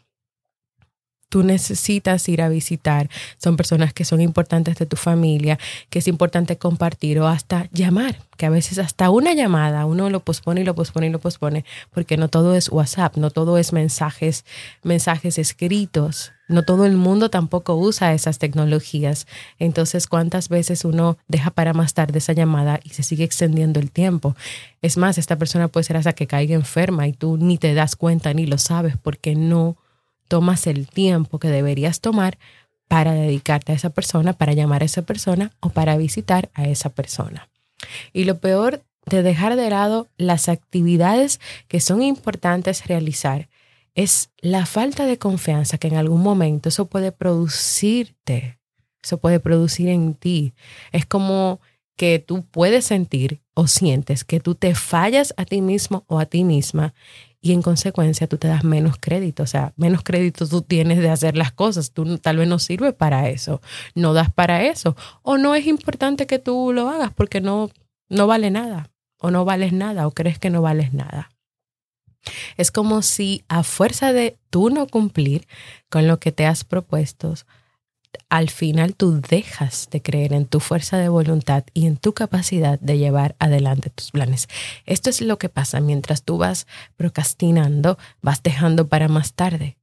tú 1.30 1.44
necesitas 1.44 2.28
ir 2.28 2.42
a 2.42 2.50
visitar, 2.50 3.08
son 3.38 3.56
personas 3.56 3.94
que 3.94 4.04
son 4.04 4.20
importantes 4.20 4.76
de 4.76 4.84
tu 4.84 4.96
familia, 4.96 5.58
que 5.88 6.00
es 6.00 6.08
importante 6.08 6.58
compartir 6.58 7.20
o 7.20 7.28
hasta 7.28 7.68
llamar, 7.72 8.18
que 8.36 8.46
a 8.46 8.50
veces 8.50 8.78
hasta 8.78 9.08
una 9.10 9.32
llamada 9.32 9.86
uno 9.86 10.10
lo 10.10 10.20
pospone 10.20 10.60
y 10.60 10.64
lo 10.64 10.74
pospone 10.74 11.06
y 11.06 11.10
lo 11.10 11.20
pospone, 11.20 11.64
porque 11.94 12.16
no 12.16 12.28
todo 12.28 12.54
es 12.54 12.68
WhatsApp, 12.68 13.16
no 13.16 13.30
todo 13.30 13.56
es 13.58 13.72
mensajes, 13.72 14.44
mensajes 14.82 15.38
escritos, 15.38 16.32
no 16.48 16.64
todo 16.64 16.84
el 16.84 16.96
mundo 16.96 17.30
tampoco 17.30 17.76
usa 17.76 18.12
esas 18.12 18.38
tecnologías. 18.38 19.28
Entonces, 19.60 20.08
¿cuántas 20.08 20.48
veces 20.48 20.84
uno 20.84 21.16
deja 21.28 21.52
para 21.52 21.74
más 21.74 21.94
tarde 21.94 22.18
esa 22.18 22.32
llamada 22.32 22.80
y 22.82 22.88
se 22.88 23.04
sigue 23.04 23.22
extendiendo 23.22 23.78
el 23.78 23.92
tiempo? 23.92 24.34
Es 24.82 24.96
más, 24.96 25.16
esta 25.16 25.36
persona 25.36 25.68
puede 25.68 25.84
ser 25.84 25.96
hasta 25.96 26.12
que 26.12 26.26
caiga 26.26 26.56
enferma 26.56 27.06
y 27.06 27.12
tú 27.12 27.36
ni 27.36 27.56
te 27.56 27.72
das 27.72 27.94
cuenta 27.94 28.34
ni 28.34 28.46
lo 28.46 28.58
sabes 28.58 28.96
porque 29.00 29.36
no 29.36 29.76
tomas 30.30 30.68
el 30.68 30.86
tiempo 30.86 31.40
que 31.40 31.48
deberías 31.48 32.00
tomar 32.00 32.38
para 32.86 33.12
dedicarte 33.12 33.72
a 33.72 33.74
esa 33.74 33.90
persona, 33.90 34.32
para 34.32 34.52
llamar 34.52 34.82
a 34.82 34.84
esa 34.86 35.02
persona 35.02 35.50
o 35.58 35.70
para 35.70 35.96
visitar 35.96 36.50
a 36.54 36.68
esa 36.68 36.88
persona. 36.90 37.48
Y 38.12 38.24
lo 38.24 38.38
peor 38.38 38.84
de 39.06 39.24
dejar 39.24 39.56
de 39.56 39.68
lado 39.70 40.06
las 40.16 40.48
actividades 40.48 41.40
que 41.66 41.80
son 41.80 42.00
importantes 42.00 42.86
realizar 42.86 43.48
es 43.96 44.30
la 44.38 44.66
falta 44.66 45.04
de 45.04 45.18
confianza 45.18 45.78
que 45.78 45.88
en 45.88 45.96
algún 45.96 46.22
momento 46.22 46.68
eso 46.68 46.84
puede 46.84 47.10
producirte, 47.10 48.60
eso 49.02 49.18
puede 49.18 49.40
producir 49.40 49.88
en 49.88 50.14
ti. 50.14 50.54
Es 50.92 51.06
como 51.06 51.60
que 51.96 52.20
tú 52.20 52.44
puedes 52.44 52.84
sentir 52.84 53.40
o 53.54 53.66
sientes 53.66 54.22
que 54.24 54.38
tú 54.38 54.54
te 54.54 54.76
fallas 54.76 55.34
a 55.36 55.44
ti 55.44 55.60
mismo 55.60 56.04
o 56.06 56.20
a 56.20 56.26
ti 56.26 56.44
misma 56.44 56.94
y 57.40 57.52
en 57.52 57.62
consecuencia 57.62 58.26
tú 58.26 58.36
te 58.36 58.48
das 58.48 58.64
menos 58.64 58.96
crédito, 59.00 59.42
o 59.42 59.46
sea, 59.46 59.72
menos 59.76 60.02
crédito 60.02 60.46
tú 60.46 60.62
tienes 60.62 60.98
de 60.98 61.08
hacer 61.08 61.36
las 61.36 61.52
cosas, 61.52 61.92
tú 61.92 62.18
tal 62.18 62.36
vez 62.36 62.48
no 62.48 62.58
sirve 62.58 62.92
para 62.92 63.28
eso, 63.28 63.62
no 63.94 64.12
das 64.12 64.32
para 64.32 64.64
eso, 64.64 64.96
o 65.22 65.38
no 65.38 65.54
es 65.54 65.66
importante 65.66 66.26
que 66.26 66.38
tú 66.38 66.72
lo 66.72 66.88
hagas 66.88 67.12
porque 67.14 67.40
no, 67.40 67.70
no 68.08 68.26
vale 68.26 68.50
nada, 68.50 68.90
o 69.18 69.30
no 69.30 69.44
vales 69.44 69.72
nada, 69.72 70.06
o 70.06 70.10
crees 70.10 70.38
que 70.38 70.50
no 70.50 70.60
vales 70.60 70.92
nada. 70.92 71.30
Es 72.58 72.70
como 72.70 73.00
si 73.00 73.44
a 73.48 73.62
fuerza 73.62 74.12
de 74.12 74.36
tú 74.50 74.68
no 74.68 74.86
cumplir 74.86 75.46
con 75.88 76.06
lo 76.06 76.20
que 76.20 76.32
te 76.32 76.44
has 76.44 76.64
propuesto, 76.64 77.34
al 78.28 78.50
final 78.50 78.94
tú 78.94 79.20
dejas 79.20 79.88
de 79.90 80.02
creer 80.02 80.32
en 80.32 80.46
tu 80.46 80.60
fuerza 80.60 80.98
de 80.98 81.08
voluntad 81.08 81.64
y 81.74 81.86
en 81.86 81.96
tu 81.96 82.12
capacidad 82.12 82.78
de 82.80 82.98
llevar 82.98 83.36
adelante 83.38 83.90
tus 83.90 84.10
planes. 84.10 84.48
Esto 84.86 85.10
es 85.10 85.20
lo 85.20 85.38
que 85.38 85.48
pasa 85.48 85.80
mientras 85.80 86.22
tú 86.22 86.38
vas 86.38 86.66
procrastinando, 86.96 87.98
vas 88.22 88.42
dejando 88.42 88.88
para 88.88 89.08
más 89.08 89.34
tarde. 89.34 89.76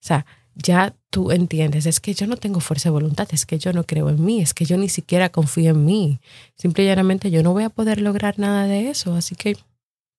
O 0.00 0.06
sea, 0.06 0.26
ya 0.54 0.94
tú 1.10 1.30
entiendes, 1.30 1.86
es 1.86 2.00
que 2.00 2.14
yo 2.14 2.26
no 2.26 2.36
tengo 2.36 2.60
fuerza 2.60 2.88
de 2.88 2.94
voluntad, 2.94 3.28
es 3.32 3.46
que 3.46 3.58
yo 3.58 3.72
no 3.72 3.84
creo 3.84 4.08
en 4.10 4.24
mí, 4.24 4.40
es 4.40 4.54
que 4.54 4.64
yo 4.64 4.76
ni 4.76 4.88
siquiera 4.88 5.30
confío 5.30 5.70
en 5.70 5.84
mí. 5.84 6.20
Simple 6.56 6.84
y 6.84 6.86
llanamente 6.86 7.30
yo 7.30 7.42
no 7.42 7.52
voy 7.52 7.64
a 7.64 7.70
poder 7.70 8.00
lograr 8.00 8.38
nada 8.38 8.66
de 8.66 8.90
eso, 8.90 9.14
así 9.14 9.36
que 9.36 9.56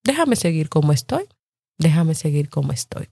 déjame 0.04 0.36
seguir 0.36 0.70
como 0.70 0.94
estoy, 0.94 1.26
déjame 1.78 2.16
seguir 2.16 2.50
como 2.50 2.72
estoy. 2.72 3.10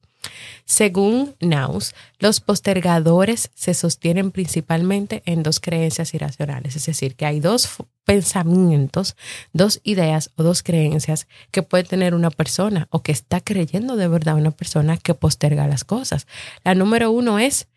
Según 0.65 1.35
Naus, 1.39 1.95
los 2.19 2.39
postergadores 2.39 3.51
se 3.55 3.73
sostienen 3.73 4.31
principalmente 4.31 5.23
en 5.25 5.43
dos 5.43 5.59
creencias 5.59 6.13
irracionales, 6.13 6.75
es 6.75 6.85
decir, 6.85 7.15
que 7.15 7.25
hay 7.25 7.39
dos 7.39 7.69
pensamientos, 8.03 9.15
dos 9.53 9.79
ideas 9.83 10.31
o 10.35 10.43
dos 10.43 10.63
creencias 10.63 11.27
que 11.51 11.63
puede 11.63 11.83
tener 11.83 12.13
una 12.13 12.31
persona 12.31 12.87
o 12.89 13.01
que 13.01 13.11
está 13.11 13.41
creyendo 13.41 13.95
de 13.95 14.07
verdad 14.07 14.35
una 14.35 14.51
persona 14.51 14.97
que 14.97 15.13
posterga 15.13 15.67
las 15.67 15.83
cosas. 15.83 16.27
La 16.63 16.75
número 16.75 17.11
uno 17.11 17.39
es 17.39 17.67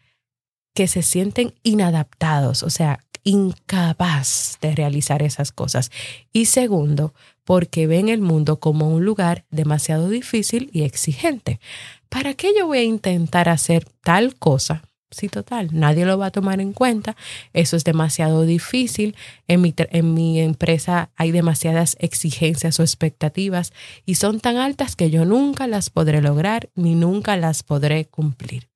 que 0.75 0.87
se 0.89 1.03
sienten 1.03 1.55
inadaptados, 1.63 2.63
o 2.63 2.71
sea, 2.71 3.01
incapaz 3.25 4.59
de 4.61 4.75
realizar 4.75 5.23
esas 5.23 5.53
cosas. 5.53 5.91
Y 6.33 6.47
segundo, 6.47 7.15
porque 7.45 7.87
ven 7.87 8.09
el 8.09 8.21
mundo 8.21 8.61
como 8.61 8.89
un 8.89 9.05
lugar 9.05 9.45
demasiado 9.51 10.09
difícil 10.09 10.71
y 10.73 10.83
exigente. 10.83 11.61
¿Para 12.11 12.35
qué 12.35 12.53
yo 12.57 12.67
voy 12.67 12.79
a 12.79 12.83
intentar 12.83 13.49
hacer 13.49 13.87
tal 14.03 14.35
cosa? 14.35 14.83
Sí, 15.13 15.29
total, 15.29 15.71
nadie 15.73 16.05
lo 16.05 16.19
va 16.19 16.27
a 16.27 16.31
tomar 16.31 16.61
en 16.61 16.73
cuenta. 16.73 17.17
Eso 17.53 17.77
es 17.77 17.83
demasiado 17.83 18.43
difícil. 18.43 19.17
En 19.49 19.61
mi, 19.61 19.75
en 19.77 20.15
mi 20.15 20.41
empresa 20.41 21.11
hay 21.17 21.33
demasiadas 21.33 21.97
exigencias 21.99 22.79
o 22.79 22.85
expectativas 22.85 23.73
y 24.07 24.17
son 24.17 24.39
tan 24.39 24.57
altas 24.57 24.95
que 24.95 25.11
yo 25.11 25.25
nunca 25.25 25.67
las 25.67 25.91
podré 25.91 26.23
lograr 26.23 26.69
ni 26.77 26.95
nunca 26.95 27.37
las 27.37 27.65
podré 27.65 28.05
cumplir. 28.05 28.69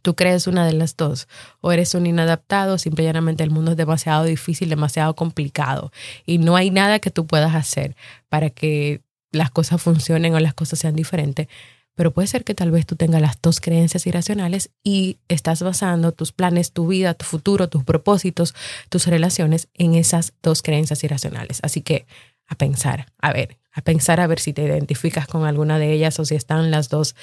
Tú 0.00 0.16
crees 0.16 0.46
una 0.46 0.66
de 0.66 0.72
las 0.72 0.96
dos, 0.96 1.28
o 1.60 1.70
eres 1.70 1.94
un 1.94 2.06
inadaptado, 2.06 2.76
simplemente 2.76 3.44
el 3.44 3.50
mundo 3.50 3.70
es 3.72 3.76
demasiado 3.76 4.24
difícil, 4.24 4.68
demasiado 4.68 5.14
complicado 5.14 5.92
y 6.26 6.38
no 6.38 6.56
hay 6.56 6.70
nada 6.70 6.98
que 6.98 7.12
tú 7.12 7.26
puedas 7.26 7.54
hacer 7.54 7.94
para 8.28 8.50
que 8.50 9.02
las 9.30 9.50
cosas 9.50 9.80
funcionen 9.80 10.34
o 10.34 10.40
las 10.40 10.54
cosas 10.54 10.80
sean 10.80 10.96
diferentes 10.96 11.46
pero 11.94 12.12
puede 12.12 12.28
ser 12.28 12.44
que 12.44 12.54
tal 12.54 12.70
vez 12.70 12.86
tú 12.86 12.96
tengas 12.96 13.20
las 13.20 13.40
dos 13.40 13.60
creencias 13.60 14.06
irracionales 14.06 14.70
y 14.82 15.18
estás 15.28 15.62
basando 15.62 16.12
tus 16.12 16.32
planes, 16.32 16.72
tu 16.72 16.86
vida, 16.86 17.14
tu 17.14 17.24
futuro, 17.24 17.68
tus 17.68 17.84
propósitos, 17.84 18.54
tus 18.88 19.06
relaciones 19.06 19.68
en 19.74 19.94
esas 19.94 20.32
dos 20.42 20.62
creencias 20.62 21.04
irracionales. 21.04 21.60
Así 21.62 21.82
que 21.82 22.06
a 22.46 22.54
pensar, 22.54 23.06
a 23.18 23.32
ver, 23.32 23.58
a 23.72 23.82
pensar 23.82 24.20
a 24.20 24.26
ver 24.26 24.38
si 24.38 24.52
te 24.52 24.62
identificas 24.62 25.26
con 25.26 25.44
alguna 25.44 25.78
de 25.78 25.92
ellas 25.92 26.18
o 26.18 26.24
si 26.24 26.34
están 26.34 26.70
las 26.70 26.88
dos, 26.88 27.14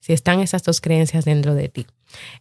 si 0.00 0.12
están 0.12 0.40
esas 0.40 0.62
dos 0.62 0.80
creencias 0.80 1.24
dentro 1.24 1.54
de 1.54 1.68
ti. 1.68 1.86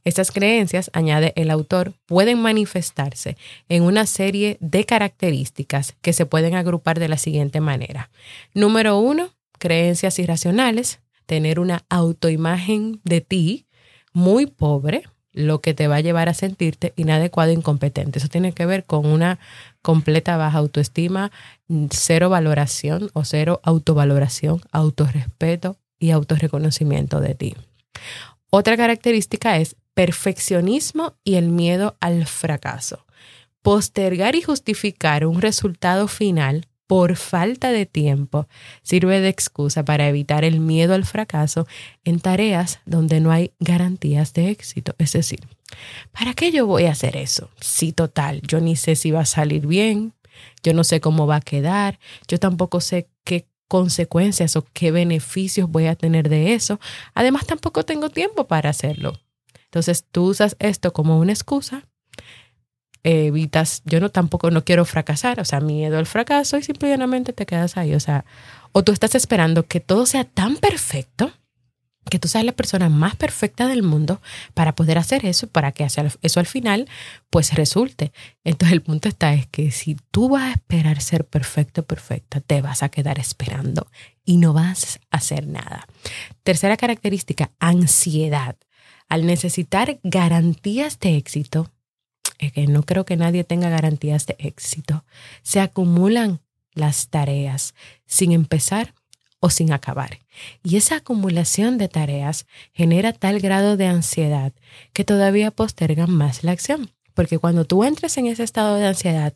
Estas 0.03 0.31
creencias, 0.31 0.89
añade 0.93 1.33
el 1.35 1.49
autor, 1.49 1.93
pueden 2.05 2.41
manifestarse 2.41 3.37
en 3.69 3.83
una 3.83 4.05
serie 4.05 4.57
de 4.59 4.85
características 4.85 5.95
que 6.01 6.13
se 6.13 6.25
pueden 6.25 6.55
agrupar 6.55 6.99
de 6.99 7.07
la 7.07 7.17
siguiente 7.17 7.61
manera. 7.61 8.09
Número 8.53 8.99
uno, 8.99 9.33
creencias 9.57 10.19
irracionales 10.19 10.99
tener 11.25 11.59
una 11.59 11.83
autoimagen 11.89 12.99
de 13.03 13.21
ti 13.21 13.65
muy 14.13 14.45
pobre, 14.45 15.03
lo 15.31 15.61
que 15.61 15.73
te 15.73 15.87
va 15.87 15.95
a 15.95 16.01
llevar 16.01 16.29
a 16.29 16.33
sentirte 16.33 16.93
inadecuado 16.95 17.51
e 17.51 17.55
incompetente. 17.55 18.19
Eso 18.19 18.27
tiene 18.27 18.53
que 18.53 18.65
ver 18.65 18.85
con 18.85 19.05
una 19.05 19.39
completa 19.81 20.37
baja 20.37 20.59
autoestima, 20.59 21.31
cero 21.89 22.29
valoración 22.29 23.09
o 23.13 23.25
cero 23.25 23.59
autovaloración, 23.63 24.61
autorrespeto 24.71 25.77
y 25.97 26.11
autorreconocimiento 26.11 27.19
de 27.19 27.33
ti. 27.35 27.55
Otra 28.51 28.77
característica 28.77 29.57
es 29.57 29.75
perfeccionismo 29.95 31.15
y 31.23 31.35
el 31.35 31.49
miedo 31.49 31.95
al 31.99 32.27
fracaso. 32.27 33.05
Postergar 33.63 34.35
y 34.35 34.41
justificar 34.41 35.25
un 35.25 35.41
resultado 35.41 36.07
final 36.07 36.67
por 36.93 37.15
falta 37.15 37.71
de 37.71 37.87
tiempo 37.87 38.47
sirve 38.83 39.19
de 39.19 39.27
excusa 39.27 39.83
para 39.83 40.07
evitar 40.07 40.45
el 40.45 40.59
miedo 40.59 40.93
al 40.93 41.05
fracaso 41.05 41.65
en 42.03 42.19
tareas 42.19 42.81
donde 42.85 43.19
no 43.19 43.31
hay 43.31 43.51
garantías 43.59 44.33
de 44.33 44.51
éxito. 44.51 44.93
Es 44.99 45.13
decir, 45.13 45.39
¿para 46.11 46.35
qué 46.35 46.51
yo 46.51 46.67
voy 46.67 46.85
a 46.85 46.91
hacer 46.91 47.17
eso? 47.17 47.49
Sí, 47.59 47.93
total, 47.93 48.43
yo 48.43 48.61
ni 48.61 48.75
sé 48.75 48.95
si 48.95 49.09
va 49.09 49.21
a 49.21 49.25
salir 49.25 49.65
bien, 49.65 50.13
yo 50.61 50.75
no 50.75 50.83
sé 50.83 51.01
cómo 51.01 51.25
va 51.25 51.37
a 51.37 51.41
quedar, 51.41 51.97
yo 52.27 52.37
tampoco 52.37 52.79
sé 52.79 53.09
qué 53.23 53.47
consecuencias 53.67 54.55
o 54.55 54.63
qué 54.71 54.91
beneficios 54.91 55.71
voy 55.71 55.87
a 55.87 55.95
tener 55.95 56.29
de 56.29 56.53
eso. 56.53 56.79
Además, 57.15 57.47
tampoco 57.47 57.83
tengo 57.85 58.11
tiempo 58.11 58.45
para 58.45 58.69
hacerlo. 58.69 59.19
Entonces, 59.65 60.05
tú 60.11 60.25
usas 60.25 60.55
esto 60.59 60.93
como 60.93 61.17
una 61.17 61.31
excusa 61.31 61.87
evitas, 63.03 63.81
yo 63.85 63.99
no 63.99 64.09
tampoco 64.09 64.49
no 64.51 64.63
quiero 64.63 64.85
fracasar, 64.85 65.39
o 65.39 65.45
sea, 65.45 65.59
miedo 65.59 65.97
al 65.97 66.05
fracaso 66.05 66.57
y 66.57 66.63
simplemente 66.63 67.33
te 67.33 67.45
quedas 67.45 67.77
ahí, 67.77 67.93
o 67.95 67.99
sea, 67.99 68.25
o 68.71 68.83
tú 68.83 68.91
estás 68.91 69.15
esperando 69.15 69.63
que 69.63 69.79
todo 69.79 70.05
sea 70.05 70.23
tan 70.23 70.57
perfecto 70.57 71.31
que 72.09 72.19
tú 72.19 72.27
seas 72.27 72.43
la 72.43 72.51
persona 72.51 72.89
más 72.89 73.15
perfecta 73.15 73.67
del 73.67 73.83
mundo 73.83 74.21
para 74.53 74.75
poder 74.75 74.97
hacer 74.97 75.25
eso, 75.25 75.47
para 75.47 75.71
que 75.71 75.85
eso 75.85 76.39
al 76.39 76.45
final 76.45 76.87
pues 77.29 77.53
resulte. 77.53 78.11
Entonces 78.43 78.73
el 78.73 78.81
punto 78.81 79.07
está 79.09 79.33
es 79.33 79.47
que 79.47 79.71
si 79.71 79.95
tú 80.11 80.29
vas 80.29 80.43
a 80.43 80.51
esperar 80.51 81.01
ser 81.01 81.25
perfecto, 81.25 81.83
perfecta, 81.83 82.41
te 82.41 82.61
vas 82.61 82.83
a 82.83 82.89
quedar 82.89 83.19
esperando 83.19 83.87
y 84.25 84.37
no 84.37 84.53
vas 84.53 84.99
a 85.11 85.17
hacer 85.17 85.47
nada. 85.47 85.87
Tercera 86.43 86.77
característica, 86.77 87.51
ansiedad. 87.59 88.57
Al 89.09 89.25
necesitar 89.25 89.99
garantías 90.03 90.99
de 90.99 91.17
éxito, 91.17 91.71
que 92.37 92.67
no 92.67 92.83
creo 92.83 93.05
que 93.05 93.17
nadie 93.17 93.43
tenga 93.43 93.69
garantías 93.69 94.25
de 94.25 94.35
éxito. 94.39 95.05
Se 95.41 95.59
acumulan 95.59 96.41
las 96.73 97.07
tareas 97.07 97.73
sin 98.05 98.31
empezar 98.31 98.93
o 99.39 99.49
sin 99.49 99.73
acabar. 99.73 100.19
Y 100.63 100.77
esa 100.77 100.97
acumulación 100.97 101.77
de 101.77 101.89
tareas 101.89 102.45
genera 102.71 103.13
tal 103.13 103.39
grado 103.39 103.77
de 103.77 103.87
ansiedad 103.87 104.53
que 104.93 105.03
todavía 105.03 105.51
postergan 105.51 106.11
más 106.11 106.43
la 106.43 106.51
acción. 106.51 106.91
Porque 107.13 107.37
cuando 107.37 107.65
tú 107.65 107.83
entres 107.83 108.17
en 108.17 108.27
ese 108.27 108.43
estado 108.43 108.75
de 108.75 108.87
ansiedad, 108.87 109.33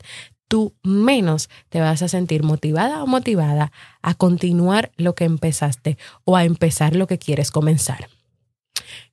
tú 0.48 0.74
menos 0.84 1.50
te 1.70 1.82
vas 1.82 2.02
a 2.02 2.08
sentir 2.08 2.44
motivada 2.44 3.04
o 3.04 3.08
motivada 3.08 3.72
a 4.02 4.14
continuar 4.14 4.92
lo 4.96 5.14
que 5.14 5.26
empezaste 5.26 5.98
o 6.24 6.36
a 6.36 6.46
empezar 6.46 6.96
lo 6.96 7.08
que 7.08 7.20
quieres 7.20 7.52
comenzar. 7.52 8.08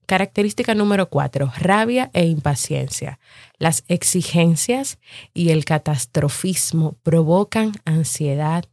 Característica 0.06 0.75
número 0.75 1.08
cuatro, 1.08 1.52
rabia 1.56 2.11
e 2.12 2.26
impaciencia. 2.26 3.18
Las 3.58 3.84
exigencias 3.88 4.99
y 5.32 5.50
el 5.50 5.64
catastrofismo 5.64 6.96
provocan 7.02 7.73
ansiedad, 7.84 8.64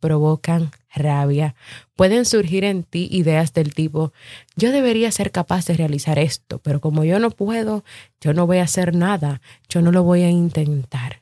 provocan 0.00 0.72
rabia. 0.92 1.54
Pueden 1.94 2.24
surgir 2.24 2.64
en 2.64 2.82
ti 2.82 3.08
ideas 3.10 3.52
del 3.52 3.74
tipo, 3.74 4.12
yo 4.56 4.72
debería 4.72 5.12
ser 5.12 5.30
capaz 5.30 5.66
de 5.66 5.74
realizar 5.74 6.18
esto, 6.18 6.58
pero 6.58 6.80
como 6.80 7.04
yo 7.04 7.18
no 7.20 7.30
puedo, 7.30 7.84
yo 8.20 8.34
no 8.34 8.46
voy 8.46 8.58
a 8.58 8.64
hacer 8.64 8.94
nada, 8.94 9.40
yo 9.68 9.82
no 9.82 9.92
lo 9.92 10.02
voy 10.02 10.22
a 10.22 10.30
intentar. 10.30 11.20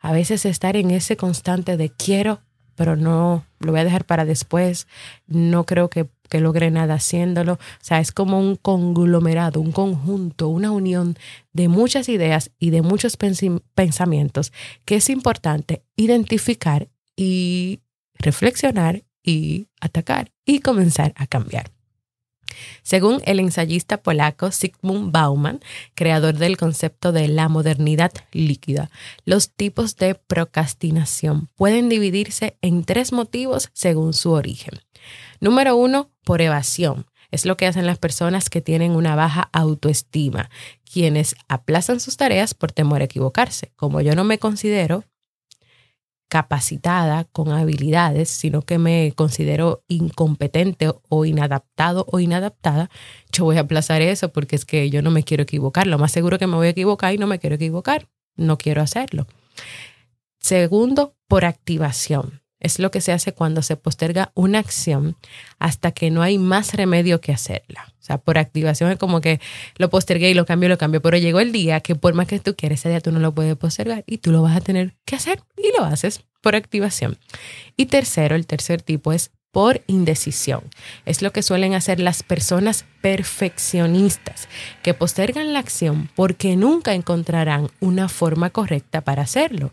A 0.00 0.12
veces 0.12 0.44
estar 0.44 0.76
en 0.76 0.90
ese 0.90 1.16
constante 1.16 1.76
de 1.76 1.90
quiero, 1.90 2.40
pero 2.74 2.96
no, 2.96 3.44
lo 3.60 3.72
voy 3.72 3.80
a 3.80 3.84
dejar 3.84 4.04
para 4.04 4.24
después, 4.24 4.86
no 5.26 5.64
creo 5.64 5.90
que, 5.90 6.08
que 6.28 6.40
logre 6.40 6.70
nada 6.70 6.94
haciéndolo. 6.94 7.54
O 7.54 7.58
sea, 7.80 8.00
es 8.00 8.12
como 8.12 8.38
un 8.38 8.56
conglomerado, 8.56 9.60
un 9.60 9.72
conjunto, 9.72 10.48
una 10.48 10.70
unión 10.70 11.16
de 11.52 11.68
muchas 11.68 12.08
ideas 12.08 12.50
y 12.58 12.70
de 12.70 12.82
muchos 12.82 13.16
pensamientos 13.16 14.52
que 14.84 14.96
es 14.96 15.10
importante 15.10 15.82
identificar 15.96 16.88
y 17.16 17.80
reflexionar 18.18 19.04
y 19.22 19.66
atacar 19.80 20.30
y 20.44 20.60
comenzar 20.60 21.12
a 21.16 21.26
cambiar. 21.26 21.72
Según 22.82 23.20
el 23.24 23.40
ensayista 23.40 24.02
polaco 24.02 24.50
Sigmund 24.50 25.12
Bauman, 25.12 25.60
creador 25.94 26.36
del 26.36 26.56
concepto 26.56 27.12
de 27.12 27.28
la 27.28 27.48
modernidad 27.48 28.12
líquida, 28.32 28.90
los 29.24 29.50
tipos 29.50 29.96
de 29.96 30.14
procrastinación 30.14 31.48
pueden 31.56 31.88
dividirse 31.88 32.56
en 32.62 32.84
tres 32.84 33.12
motivos 33.12 33.70
según 33.74 34.14
su 34.14 34.32
origen. 34.32 34.80
Número 35.40 35.76
uno, 35.76 36.10
por 36.24 36.42
evasión. 36.42 37.06
Es 37.30 37.44
lo 37.44 37.56
que 37.56 37.66
hacen 37.66 37.86
las 37.86 37.98
personas 37.98 38.48
que 38.48 38.60
tienen 38.60 38.92
una 38.92 39.14
baja 39.14 39.50
autoestima, 39.52 40.50
quienes 40.90 41.34
aplazan 41.48 42.00
sus 42.00 42.16
tareas 42.16 42.54
por 42.54 42.72
temor 42.72 43.02
a 43.02 43.04
equivocarse. 43.04 43.72
Como 43.76 44.00
yo 44.00 44.14
no 44.14 44.24
me 44.24 44.38
considero 44.38 45.04
capacitada, 46.28 47.24
con 47.24 47.50
habilidades, 47.52 48.28
sino 48.28 48.62
que 48.62 48.78
me 48.78 49.12
considero 49.16 49.82
incompetente 49.88 50.92
o 51.08 51.24
inadaptado 51.24 52.06
o 52.10 52.20
inadaptada, 52.20 52.90
yo 53.32 53.44
voy 53.44 53.56
a 53.56 53.60
aplazar 53.60 54.02
eso 54.02 54.30
porque 54.30 54.56
es 54.56 54.64
que 54.64 54.90
yo 54.90 55.02
no 55.02 55.10
me 55.10 55.24
quiero 55.24 55.42
equivocar. 55.42 55.86
Lo 55.86 55.98
más 55.98 56.12
seguro 56.12 56.38
que 56.38 56.46
me 56.46 56.56
voy 56.56 56.68
a 56.68 56.70
equivocar 56.70 57.14
y 57.14 57.18
no 57.18 57.26
me 57.26 57.38
quiero 57.38 57.56
equivocar. 57.56 58.08
No 58.36 58.58
quiero 58.58 58.82
hacerlo. 58.82 59.26
Segundo, 60.38 61.16
por 61.26 61.44
activación. 61.44 62.42
Es 62.60 62.78
lo 62.78 62.90
que 62.90 63.00
se 63.00 63.12
hace 63.12 63.32
cuando 63.32 63.62
se 63.62 63.76
posterga 63.76 64.32
una 64.34 64.58
acción 64.58 65.16
hasta 65.58 65.92
que 65.92 66.10
no 66.10 66.22
hay 66.22 66.38
más 66.38 66.74
remedio 66.74 67.20
que 67.20 67.32
hacerla. 67.32 67.86
O 68.00 68.04
sea, 68.04 68.18
por 68.18 68.38
activación 68.38 68.90
es 68.90 68.98
como 68.98 69.20
que 69.20 69.40
lo 69.76 69.90
postergué 69.90 70.30
y 70.30 70.34
lo 70.34 70.46
cambio, 70.46 70.68
lo 70.68 70.78
cambio, 70.78 71.02
pero 71.02 71.18
llegó 71.18 71.40
el 71.40 71.52
día 71.52 71.80
que 71.80 71.94
por 71.94 72.14
más 72.14 72.26
que 72.26 72.40
tú 72.40 72.54
quieres, 72.56 72.80
ese 72.80 72.88
día 72.88 73.00
tú 73.00 73.12
no 73.12 73.20
lo 73.20 73.32
puedes 73.32 73.56
postergar 73.56 74.04
y 74.06 74.18
tú 74.18 74.32
lo 74.32 74.42
vas 74.42 74.56
a 74.56 74.60
tener 74.60 74.94
que 75.04 75.16
hacer 75.16 75.40
y 75.56 75.76
lo 75.76 75.84
haces 75.84 76.24
por 76.40 76.56
activación. 76.56 77.18
Y 77.76 77.86
tercero, 77.86 78.34
el 78.34 78.46
tercer 78.46 78.82
tipo 78.82 79.12
es 79.12 79.30
por 79.50 79.82
indecisión. 79.86 80.62
Es 81.04 81.22
lo 81.22 81.32
que 81.32 81.42
suelen 81.42 81.74
hacer 81.74 82.00
las 82.00 82.22
personas 82.22 82.84
perfeccionistas, 83.00 84.48
que 84.82 84.94
postergan 84.94 85.52
la 85.52 85.58
acción 85.58 86.10
porque 86.14 86.56
nunca 86.56 86.94
encontrarán 86.94 87.68
una 87.80 88.08
forma 88.08 88.50
correcta 88.50 89.00
para 89.00 89.22
hacerlo. 89.22 89.72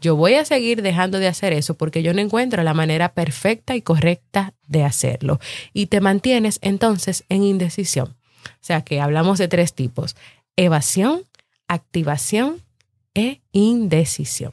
Yo 0.00 0.16
voy 0.16 0.34
a 0.34 0.44
seguir 0.44 0.82
dejando 0.82 1.18
de 1.18 1.28
hacer 1.28 1.52
eso 1.52 1.74
porque 1.74 2.02
yo 2.02 2.12
no 2.12 2.20
encuentro 2.20 2.62
la 2.62 2.74
manera 2.74 3.14
perfecta 3.14 3.74
y 3.76 3.82
correcta 3.82 4.54
de 4.66 4.84
hacerlo. 4.84 5.40
Y 5.72 5.86
te 5.86 6.00
mantienes 6.00 6.58
entonces 6.62 7.24
en 7.28 7.42
indecisión. 7.42 8.16
O 8.46 8.66
sea 8.66 8.82
que 8.82 9.00
hablamos 9.00 9.38
de 9.38 9.48
tres 9.48 9.72
tipos, 9.72 10.16
evasión, 10.56 11.22
activación 11.68 12.62
e 13.14 13.40
indecisión. 13.52 14.52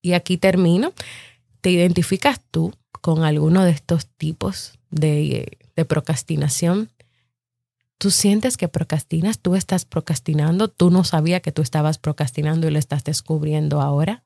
Y 0.00 0.14
aquí 0.14 0.36
termino. 0.36 0.92
¿Te 1.60 1.70
identificas 1.70 2.40
tú 2.50 2.74
con 2.90 3.22
alguno 3.22 3.64
de 3.64 3.70
estos 3.70 4.06
tipos 4.06 4.78
de, 4.90 5.58
de 5.76 5.84
procrastinación? 5.84 6.90
Tú 8.02 8.10
sientes 8.10 8.56
que 8.56 8.66
procrastinas, 8.66 9.38
tú 9.38 9.54
estás 9.54 9.84
procrastinando, 9.84 10.66
tú 10.66 10.90
no 10.90 11.04
sabías 11.04 11.40
que 11.40 11.52
tú 11.52 11.62
estabas 11.62 11.98
procrastinando 11.98 12.66
y 12.66 12.72
lo 12.72 12.80
estás 12.80 13.04
descubriendo 13.04 13.80
ahora. 13.80 14.24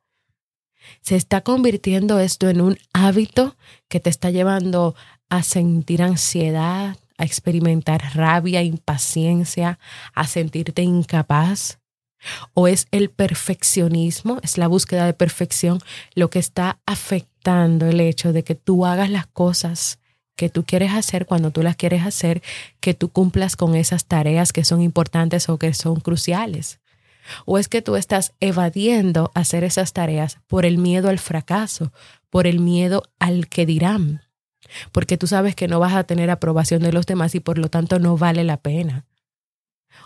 Se 1.03 1.15
está 1.15 1.43
convirtiendo 1.43 2.19
esto 2.19 2.49
en 2.49 2.63
un 2.63 2.79
hábito 2.95 3.55
que 3.89 4.01
te 4.01 4.09
está 4.09 4.31
llevando 4.31 4.95
a 5.29 5.43
sentir 5.43 6.03
ansiedad, 6.03 6.97
a 7.19 7.25
experimentar 7.27 8.01
rabia, 8.15 8.63
impaciencia, 8.63 9.79
a 10.15 10.27
sentirte 10.27 10.81
incapaz. 10.81 11.79
¿O 12.55 12.69
es 12.69 12.87
el 12.93 13.11
perfeccionismo, 13.11 14.39
es 14.43 14.57
la 14.57 14.69
búsqueda 14.69 15.05
de 15.05 15.13
perfección 15.13 15.81
lo 16.15 16.31
que 16.31 16.39
está 16.39 16.81
afectando 16.87 17.85
el 17.85 18.01
hecho 18.01 18.33
de 18.33 18.43
que 18.43 18.55
tú 18.55 18.87
hagas 18.87 19.11
las 19.11 19.27
cosas 19.27 19.99
que 20.37 20.49
tú 20.51 20.65
quieres 20.65 20.93
hacer 20.93 21.27
cuando 21.27 21.51
tú 21.51 21.63
las 21.63 21.77
quieres 21.77 22.05
hacer, 22.05 22.43
que 22.81 22.95
tú 22.95 23.09
cumplas 23.09 23.57
con 23.57 23.75
esas 23.75 24.05
tareas 24.05 24.53
que 24.53 24.65
son 24.65 24.83
importantes 24.83 25.49
o 25.49 25.59
que 25.59 25.75
son 25.75 26.01
cruciales. 26.01 26.79
¿O 27.45 27.59
es 27.59 27.69
que 27.69 27.83
tú 27.83 27.97
estás 27.97 28.35
evadiendo 28.39 29.33
hacer 29.35 29.65
esas 29.65 29.93
tareas 29.93 30.39
por 30.47 30.65
el 30.65 30.79
miedo 30.79 31.09
al 31.09 31.19
fracaso, 31.19 31.93
por 32.31 32.47
el 32.47 32.61
miedo 32.61 33.03
al 33.19 33.49
que 33.49 33.67
dirán? 33.67 34.23
Porque 34.93 35.17
tú 35.17 35.27
sabes 35.27 35.55
que 35.55 35.69
no 35.69 35.81
vas 35.81 35.95
a 35.95 36.05
tener 36.05 36.31
aprobación 36.31 36.83
de 36.83 36.93
los 36.93 37.07
demás 37.07 37.35
y 37.35 37.41
por 37.41 37.59
lo 37.59 37.69
tanto 37.69 37.99
no 37.99 38.17
vale 38.17 38.45
la 38.45 38.59
pena. 38.59 39.07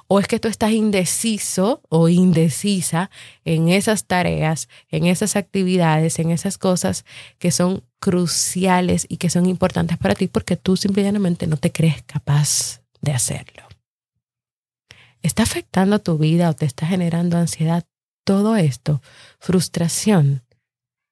¿O 0.06 0.18
es 0.18 0.26
que 0.26 0.40
tú 0.40 0.48
estás 0.48 0.72
indeciso 0.72 1.82
o 1.88 2.08
indecisa 2.08 3.10
en 3.44 3.68
esas 3.68 4.06
tareas, 4.06 4.68
en 4.90 5.06
esas 5.06 5.36
actividades, 5.36 6.18
en 6.18 6.30
esas 6.30 6.58
cosas 6.58 7.04
que 7.38 7.50
son 7.50 7.84
cruciales 8.00 9.06
y 9.08 9.18
que 9.18 9.30
son 9.30 9.46
importantes 9.46 9.98
para 9.98 10.14
ti 10.14 10.26
porque 10.26 10.56
tú 10.56 10.76
simplemente 10.76 11.46
no 11.46 11.56
te 11.56 11.70
crees 11.70 12.02
capaz 12.02 12.82
de 13.00 13.12
hacerlo? 13.12 13.62
¿Está 15.22 15.42
afectando 15.42 15.98
tu 15.98 16.18
vida 16.18 16.48
o 16.48 16.54
te 16.54 16.66
está 16.66 16.86
generando 16.86 17.36
ansiedad? 17.36 17.84
Todo 18.24 18.56
esto, 18.56 19.02
frustración, 19.38 20.42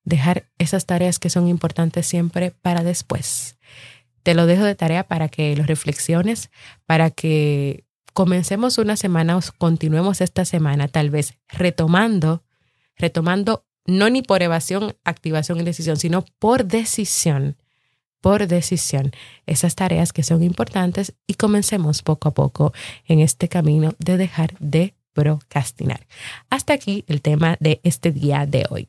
dejar 0.04 0.48
esas 0.58 0.86
tareas 0.86 1.18
que 1.18 1.30
son 1.30 1.48
importantes 1.48 2.06
siempre 2.06 2.50
para 2.50 2.82
después. 2.82 3.58
Te 4.22 4.34
lo 4.34 4.46
dejo 4.46 4.64
de 4.64 4.74
tarea 4.74 5.06
para 5.06 5.28
que 5.28 5.54
lo 5.56 5.64
reflexiones, 5.64 6.50
para 6.86 7.10
que 7.10 7.84
comencemos 8.18 8.78
una 8.78 8.96
semana 8.96 9.36
o 9.36 9.40
continuemos 9.58 10.20
esta 10.20 10.44
semana 10.44 10.88
tal 10.88 11.08
vez 11.08 11.34
retomando, 11.46 12.42
retomando 12.96 13.64
no 13.86 14.10
ni 14.10 14.22
por 14.22 14.42
evasión, 14.42 14.96
activación 15.04 15.60
y 15.60 15.62
decisión, 15.62 15.98
sino 15.98 16.24
por 16.40 16.64
decisión, 16.64 17.54
por 18.20 18.48
decisión, 18.48 19.12
esas 19.46 19.76
tareas 19.76 20.12
que 20.12 20.24
son 20.24 20.42
importantes 20.42 21.14
y 21.28 21.34
comencemos 21.34 22.02
poco 22.02 22.30
a 22.30 22.34
poco 22.34 22.72
en 23.06 23.20
este 23.20 23.48
camino 23.48 23.92
de 24.00 24.16
dejar 24.16 24.56
de 24.58 24.94
procrastinar. 25.12 26.04
Hasta 26.50 26.72
aquí 26.72 27.04
el 27.06 27.22
tema 27.22 27.56
de 27.60 27.78
este 27.84 28.10
día 28.10 28.46
de 28.46 28.66
hoy. 28.68 28.88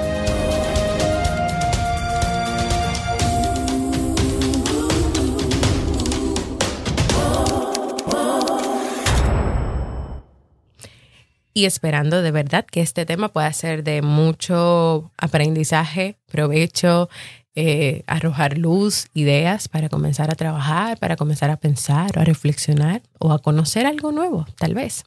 Y 11.53 11.65
esperando 11.65 12.21
de 12.21 12.31
verdad 12.31 12.65
que 12.65 12.81
este 12.81 13.05
tema 13.05 13.29
pueda 13.29 13.51
ser 13.53 13.83
de 13.83 14.01
mucho 14.01 15.11
aprendizaje, 15.17 16.17
provecho, 16.27 17.09
eh, 17.53 18.03
arrojar 18.07 18.57
luz, 18.57 19.07
ideas 19.13 19.67
para 19.67 19.89
comenzar 19.89 20.31
a 20.31 20.35
trabajar, 20.35 20.97
para 20.99 21.17
comenzar 21.17 21.49
a 21.49 21.57
pensar 21.57 22.17
o 22.17 22.21
a 22.21 22.23
reflexionar 22.23 23.01
o 23.19 23.33
a 23.33 23.39
conocer 23.39 23.85
algo 23.85 24.13
nuevo, 24.13 24.45
tal 24.57 24.73
vez. 24.73 25.03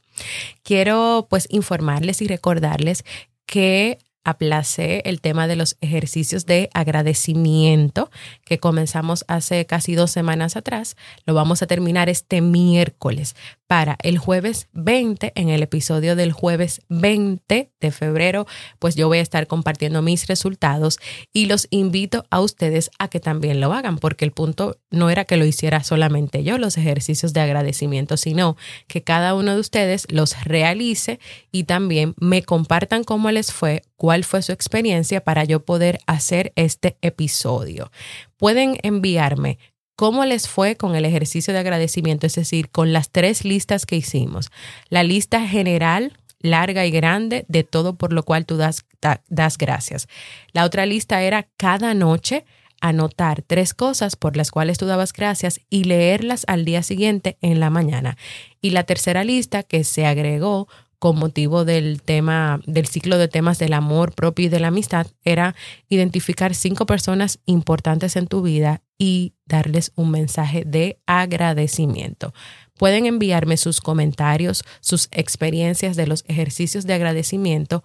Quiero 0.63 1.25
pues 1.29 1.47
informarles 1.49 2.21
y 2.21 2.27
recordarles 2.27 3.03
que 3.47 3.97
aplacé 4.25 5.03
el 5.05 5.21
tema 5.21 5.47
de 5.47 5.55
los 5.55 5.77
ejercicios 5.79 6.45
de 6.45 6.69
agradecimiento 6.73 8.09
que 8.43 8.59
comenzamos 8.59 9.23
hace 9.29 9.65
casi 9.65 9.95
dos 9.95 10.11
semanas 10.11 10.57
atrás. 10.57 10.97
Lo 11.25 11.33
vamos 11.33 11.61
a 11.61 11.67
terminar 11.67 12.09
este 12.09 12.41
miércoles 12.41 13.35
para 13.67 13.97
el 14.03 14.17
jueves 14.17 14.67
20, 14.73 15.31
en 15.35 15.49
el 15.49 15.63
episodio 15.63 16.15
del 16.15 16.31
jueves 16.31 16.81
20 16.89 17.71
de 17.79 17.91
febrero, 17.91 18.45
pues 18.79 18.95
yo 18.95 19.07
voy 19.07 19.17
a 19.17 19.21
estar 19.21 19.47
compartiendo 19.47 20.01
mis 20.01 20.27
resultados 20.27 20.99
y 21.33 21.47
los 21.47 21.67
invito 21.71 22.25
a 22.29 22.41
ustedes 22.41 22.91
a 22.99 23.07
que 23.07 23.19
también 23.19 23.59
lo 23.59 23.73
hagan, 23.73 23.97
porque 23.97 24.25
el 24.25 24.31
punto 24.31 24.77
no 24.91 25.09
era 25.09 25.25
que 25.25 25.37
lo 25.37 25.45
hiciera 25.45 25.83
solamente 25.83 26.43
yo, 26.43 26.57
los 26.57 26.77
ejercicios 26.77 27.33
de 27.33 27.41
agradecimiento, 27.41 28.17
sino 28.17 28.55
que 28.87 29.01
cada 29.01 29.33
uno 29.33 29.53
de 29.55 29.59
ustedes 29.59 30.05
los 30.09 30.43
realice 30.43 31.19
y 31.51 31.63
también 31.63 32.13
me 32.19 32.43
compartan 32.43 33.03
cómo 33.03 33.31
les 33.31 33.51
fue, 33.51 33.81
cuál 33.97 34.14
fue 34.23 34.41
su 34.41 34.51
experiencia 34.51 35.23
para 35.23 35.43
yo 35.43 35.65
poder 35.65 35.99
hacer 36.05 36.53
este 36.55 36.97
episodio. 37.01 37.91
Pueden 38.37 38.77
enviarme 38.83 39.57
cómo 39.95 40.25
les 40.25 40.47
fue 40.47 40.75
con 40.75 40.95
el 40.95 41.05
ejercicio 41.05 41.53
de 41.53 41.59
agradecimiento, 41.59 42.27
es 42.27 42.35
decir, 42.35 42.69
con 42.69 42.93
las 42.93 43.09
tres 43.09 43.45
listas 43.45 43.85
que 43.85 43.95
hicimos. 43.95 44.51
La 44.89 45.03
lista 45.03 45.47
general, 45.47 46.17
larga 46.39 46.85
y 46.85 46.91
grande, 46.91 47.45
de 47.47 47.63
todo 47.63 47.95
por 47.95 48.13
lo 48.13 48.23
cual 48.23 48.45
tú 48.45 48.57
das, 48.57 48.85
das 49.27 49.57
gracias. 49.57 50.07
La 50.51 50.65
otra 50.65 50.85
lista 50.85 51.21
era 51.21 51.47
cada 51.57 51.93
noche 51.93 52.45
anotar 52.81 53.41
tres 53.41 53.73
cosas 53.73 54.15
por 54.15 54.37
las 54.37 54.51
cuales 54.51 54.77
tú 54.77 54.85
dabas 54.85 55.13
gracias 55.13 55.61
y 55.69 55.85
leerlas 55.85 56.43
al 56.47 56.65
día 56.65 56.83
siguiente 56.83 57.37
en 57.41 57.59
la 57.59 57.69
mañana. 57.69 58.17
Y 58.61 58.71
la 58.71 58.83
tercera 58.83 59.23
lista 59.23 59.63
que 59.63 59.83
se 59.83 60.05
agregó 60.05 60.67
con 61.05 61.19
motivo 61.19 61.65
del 61.65 62.01
tema, 62.01 62.59
del 62.65 62.87
ciclo 62.87 63.19
de 63.19 63.27
temas 63.27 63.59
del 63.59 63.73
amor 63.73 64.15
propio 64.15 64.47
y 64.47 64.49
de 64.49 64.59
la 64.59 64.69
amistad, 64.69 65.05
era 65.23 65.53
identificar 65.87 66.55
cinco 66.55 66.87
personas 66.87 67.37
importantes 67.45 68.15
en 68.15 68.25
tu 68.25 68.41
vida 68.41 68.81
y 68.97 69.35
darles 69.45 69.91
un 69.93 70.09
mensaje 70.09 70.63
de 70.65 70.97
agradecimiento. 71.05 72.33
Pueden 72.75 73.05
enviarme 73.05 73.57
sus 73.57 73.81
comentarios, 73.81 74.63
sus 74.79 75.07
experiencias 75.11 75.95
de 75.95 76.07
los 76.07 76.25
ejercicios 76.27 76.87
de 76.87 76.95
agradecimiento 76.95 77.83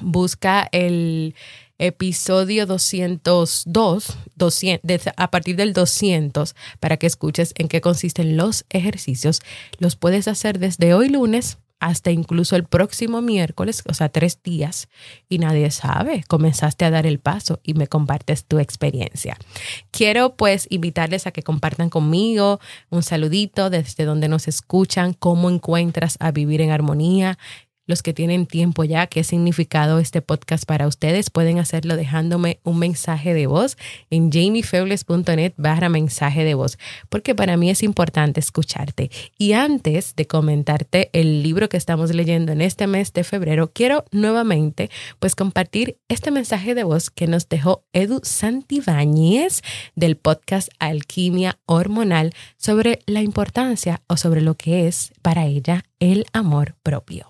busca 0.00 0.68
el 0.72 1.34
episodio 1.78 2.66
202, 2.66 4.18
200, 4.36 5.12
a 5.16 5.30
partir 5.30 5.56
del 5.56 5.72
200, 5.72 6.54
para 6.78 6.96
que 6.96 7.06
escuches 7.06 7.52
en 7.56 7.68
qué 7.68 7.80
consisten 7.80 8.36
los 8.36 8.64
ejercicios. 8.70 9.40
Los 9.78 9.96
puedes 9.96 10.28
hacer 10.28 10.58
desde 10.58 10.94
hoy 10.94 11.08
lunes 11.08 11.58
hasta 11.82 12.12
incluso 12.12 12.54
el 12.54 12.62
próximo 12.62 13.20
miércoles, 13.20 13.82
o 13.88 13.92
sea, 13.92 14.08
tres 14.08 14.40
días, 14.40 14.88
y 15.28 15.38
nadie 15.38 15.68
sabe, 15.72 16.22
comenzaste 16.28 16.84
a 16.84 16.92
dar 16.92 17.06
el 17.06 17.18
paso 17.18 17.58
y 17.64 17.74
me 17.74 17.88
compartes 17.88 18.44
tu 18.44 18.60
experiencia. 18.60 19.36
Quiero 19.90 20.36
pues 20.36 20.68
invitarles 20.70 21.26
a 21.26 21.32
que 21.32 21.42
compartan 21.42 21.90
conmigo 21.90 22.60
un 22.90 23.02
saludito 23.02 23.68
desde 23.68 24.04
donde 24.04 24.28
nos 24.28 24.46
escuchan, 24.46 25.12
cómo 25.12 25.50
encuentras 25.50 26.18
a 26.20 26.30
vivir 26.30 26.60
en 26.60 26.70
armonía, 26.70 27.36
los 27.86 28.02
que 28.02 28.12
tienen 28.12 28.46
tiempo 28.46 28.84
ya, 28.84 29.06
qué 29.06 29.24
significado 29.24 29.98
este 29.98 30.22
podcast 30.22 30.64
para 30.64 30.86
ustedes, 30.86 31.30
pueden 31.30 31.58
hacerlo 31.58 31.96
dejándome 31.96 32.60
un 32.62 32.78
mensaje 32.78 33.34
de 33.34 33.46
voz 33.46 33.76
en 34.10 34.30
jamiefebles.net 34.30 35.54
barra 35.56 35.88
mensaje 35.88 36.44
de 36.44 36.54
voz, 36.54 36.78
porque 37.08 37.34
para 37.34 37.56
mí 37.56 37.70
es 37.70 37.82
importante 37.82 38.40
escucharte. 38.40 39.10
Y 39.38 39.52
antes 39.52 40.14
de 40.16 40.26
comentarte 40.26 41.10
el 41.12 41.42
libro 41.42 41.68
que 41.68 41.76
estamos 41.76 42.14
leyendo 42.14 42.52
en 42.52 42.60
este 42.60 42.86
mes 42.86 43.12
de 43.12 43.24
febrero, 43.24 43.70
quiero 43.72 44.04
nuevamente 44.10 44.90
pues 45.18 45.34
compartir 45.34 45.98
este 46.08 46.30
mensaje 46.30 46.74
de 46.74 46.84
voz 46.84 47.10
que 47.10 47.26
nos 47.26 47.48
dejó 47.48 47.84
Edu 47.92 48.20
Santibáñez 48.22 49.62
del 49.94 50.16
podcast 50.16 50.68
Alquimia 50.78 51.58
Hormonal 51.66 52.32
sobre 52.56 53.00
la 53.06 53.22
importancia 53.22 54.02
o 54.06 54.16
sobre 54.16 54.40
lo 54.40 54.56
que 54.56 54.86
es 54.86 55.12
para 55.22 55.46
ella 55.46 55.84
el 55.98 56.26
amor 56.32 56.76
propio. 56.82 57.28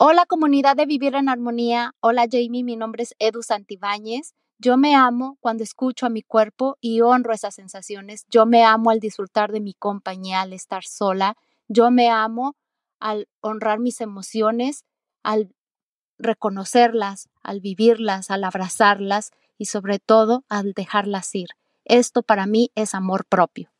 Hola 0.00 0.26
comunidad 0.26 0.76
de 0.76 0.86
Vivir 0.86 1.16
en 1.16 1.28
Armonía. 1.28 1.92
Hola 1.98 2.28
Jamie, 2.30 2.62
mi 2.62 2.76
nombre 2.76 3.02
es 3.02 3.16
Edu 3.18 3.42
Santibáñez. 3.42 4.32
Yo 4.56 4.76
me 4.76 4.94
amo 4.94 5.38
cuando 5.40 5.64
escucho 5.64 6.06
a 6.06 6.08
mi 6.08 6.22
cuerpo 6.22 6.76
y 6.80 7.00
honro 7.00 7.32
esas 7.32 7.56
sensaciones. 7.56 8.24
Yo 8.30 8.46
me 8.46 8.62
amo 8.62 8.90
al 8.90 9.00
disfrutar 9.00 9.50
de 9.50 9.60
mi 9.60 9.74
compañía, 9.74 10.42
al 10.42 10.52
estar 10.52 10.84
sola. 10.84 11.36
Yo 11.66 11.90
me 11.90 12.10
amo 12.10 12.54
al 13.00 13.26
honrar 13.40 13.80
mis 13.80 14.00
emociones, 14.00 14.84
al 15.24 15.52
reconocerlas, 16.16 17.28
al 17.42 17.60
vivirlas, 17.60 18.30
al 18.30 18.44
abrazarlas 18.44 19.32
y 19.56 19.64
sobre 19.64 19.98
todo 19.98 20.44
al 20.48 20.74
dejarlas 20.74 21.34
ir. 21.34 21.48
Esto 21.84 22.22
para 22.22 22.46
mí 22.46 22.70
es 22.76 22.94
amor 22.94 23.24
propio. 23.24 23.72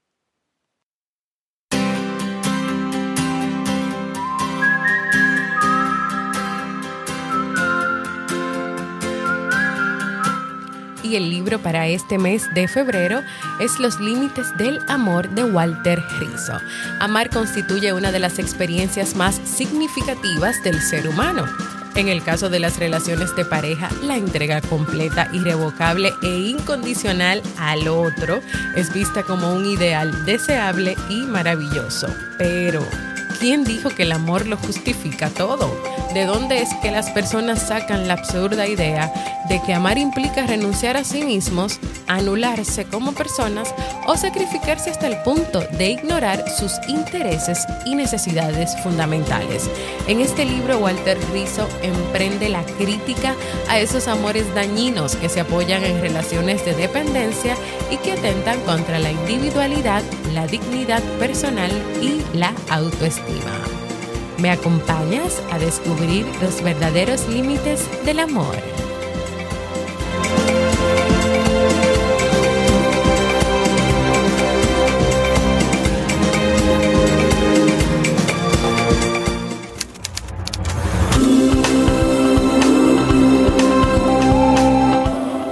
Y 11.08 11.16
el 11.16 11.30
libro 11.30 11.58
para 11.58 11.86
este 11.86 12.18
mes 12.18 12.52
de 12.54 12.68
febrero 12.68 13.22
es 13.60 13.78
Los 13.78 13.98
Límites 13.98 14.54
del 14.58 14.80
Amor 14.88 15.28
de 15.30 15.44
Walter 15.44 16.02
Rizzo. 16.18 16.58
Amar 17.00 17.30
constituye 17.30 17.92
una 17.92 18.12
de 18.12 18.18
las 18.18 18.38
experiencias 18.38 19.16
más 19.16 19.40
significativas 19.44 20.62
del 20.62 20.80
ser 20.80 21.08
humano. 21.08 21.46
En 21.94 22.08
el 22.08 22.22
caso 22.22 22.50
de 22.50 22.60
las 22.60 22.78
relaciones 22.78 23.34
de 23.34 23.44
pareja, 23.44 23.88
la 24.02 24.16
entrega 24.16 24.60
completa, 24.60 25.28
irrevocable 25.32 26.12
e 26.22 26.28
incondicional 26.28 27.42
al 27.58 27.88
otro 27.88 28.40
es 28.76 28.92
vista 28.92 29.22
como 29.22 29.52
un 29.52 29.64
ideal 29.64 30.24
deseable 30.26 30.94
y 31.08 31.22
maravilloso. 31.22 32.06
Pero, 32.36 32.86
¿quién 33.38 33.64
dijo 33.64 33.90
que 33.90 34.02
el 34.02 34.12
amor 34.12 34.46
lo 34.46 34.56
justifica 34.56 35.30
todo? 35.30 35.70
¿De 36.14 36.24
dónde 36.24 36.62
es 36.62 36.70
que 36.82 36.90
las 36.90 37.10
personas 37.10 37.62
sacan 37.62 38.08
la 38.08 38.14
absurda 38.14 38.66
idea 38.66 39.12
de 39.48 39.62
que 39.62 39.74
amar 39.74 39.98
implica 39.98 40.46
renunciar 40.46 40.96
a 40.96 41.04
sí 41.04 41.22
mismos, 41.22 41.78
anularse 42.06 42.84
como 42.84 43.12
personas 43.12 43.74
o 44.06 44.16
sacrificarse 44.16 44.90
hasta 44.90 45.06
el 45.06 45.18
punto 45.22 45.60
de 45.78 45.90
ignorar 45.90 46.44
sus 46.50 46.72
intereses 46.88 47.66
y 47.84 47.94
necesidades 47.94 48.70
fundamentales? 48.82 49.68
En 50.06 50.20
este 50.20 50.44
libro, 50.44 50.78
Walter 50.78 51.18
Rizzo 51.32 51.68
emprende 51.82 52.48
la 52.48 52.64
crítica 52.64 53.34
a 53.68 53.78
esos 53.78 54.08
amores 54.08 54.52
dañinos 54.54 55.16
que 55.16 55.28
se 55.28 55.40
apoyan 55.40 55.84
en 55.84 56.00
relaciones 56.00 56.64
de 56.64 56.74
dependencia 56.74 57.54
y 57.90 57.96
que 57.98 58.12
atentan 58.12 58.60
contra 58.62 58.98
la 58.98 59.12
individualidad, 59.12 60.02
la 60.32 60.46
dignidad 60.46 61.02
personal 61.18 61.70
y 62.02 62.22
la 62.36 62.54
autoestima. 62.70 63.27
¿Me 64.38 64.50
acompañas 64.50 65.42
a 65.50 65.58
descubrir 65.58 66.24
los 66.40 66.62
verdaderos 66.62 67.26
límites 67.28 67.88
del 68.04 68.20
amor? 68.20 68.54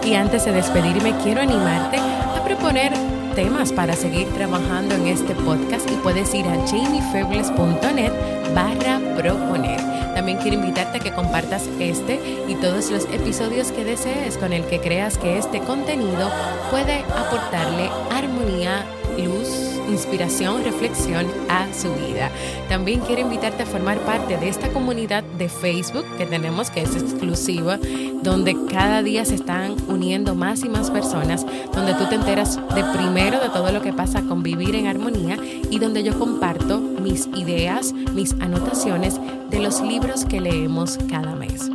Y 0.05 0.15
antes 0.15 0.45
de 0.45 0.53
despedirme, 0.53 1.13
quiero 1.25 1.41
animarte 1.41 1.99
a 1.99 2.41
proponer 2.45 2.93
temas 3.37 3.71
para 3.71 3.95
seguir 3.95 4.27
trabajando 4.29 4.95
en 4.95 5.09
este 5.09 5.35
podcast 5.35 5.89
y 5.91 5.95
puedes 5.97 6.35
ir 6.35 6.47
a 6.47 6.57
jamiefebles.net 6.67 8.11
barra 8.55 8.99
proponer. 9.15 9.79
También 10.15 10.39
quiero 10.39 10.57
invitarte 10.57 10.97
a 10.97 11.01
que 11.01 11.13
compartas 11.13 11.69
este 11.79 12.19
y 12.49 12.55
todos 12.55 12.91
los 12.91 13.05
episodios 13.13 13.73
que 13.73 13.85
desees 13.85 14.39
con 14.39 14.55
el 14.55 14.65
que 14.65 14.81
creas 14.81 15.19
que 15.19 15.37
este 15.37 15.61
contenido 15.61 16.31
puede 16.71 17.01
aportarle 17.15 17.91
armonía, 18.11 18.87
luz, 19.19 19.77
inspiración, 19.89 20.65
reflexión 20.65 21.27
a 21.49 21.73
su 21.73 21.93
vida. 21.95 22.31
También 22.69 23.01
quiero 23.01 23.23
invitarte 23.23 23.63
a 23.63 23.67
formar 23.67 23.99
parte 24.01 24.37
de 24.37 24.49
esta 24.49 24.69
comunidad 24.71 25.23
de 25.23 25.49
Facebook 25.49 26.07
que 26.19 26.27
tenemos, 26.27 26.71
que 26.71 26.83
es 26.83 26.97
exclusiva, 26.97 27.79
donde 28.23 28.57
cada 28.71 29.03
día 29.03 29.25
se 29.25 29.35
están 29.37 29.77
uniendo 29.89 30.35
más 30.35 30.65
y 30.65 30.69
más 30.69 30.91
personas, 30.91 31.46
donde 31.77 31.95
tú 31.95 32.07
te 32.07 32.17
enteras 32.17 32.59
de 32.75 32.83
primero 32.85 33.39
de 33.39 33.51
todo 33.51 33.71
lo 33.71 33.83
que 33.83 33.93
pasa 33.93 34.23
con 34.23 34.43
vivir 34.43 34.75
en 34.75 34.87
armonía 34.87 35.37
y 35.71 35.79
donde 35.79 36.03
yo 36.03 36.19
comparto 36.19 36.81
mis 36.81 37.29
ideas, 37.37 37.93
mis 37.93 38.33
anotaciones 38.41 39.21
de 39.51 39.61
los 39.61 39.83
libros 39.83 40.25
que 40.25 40.41
leemos 40.41 40.99
cada 41.11 41.35
mes. 41.37 41.71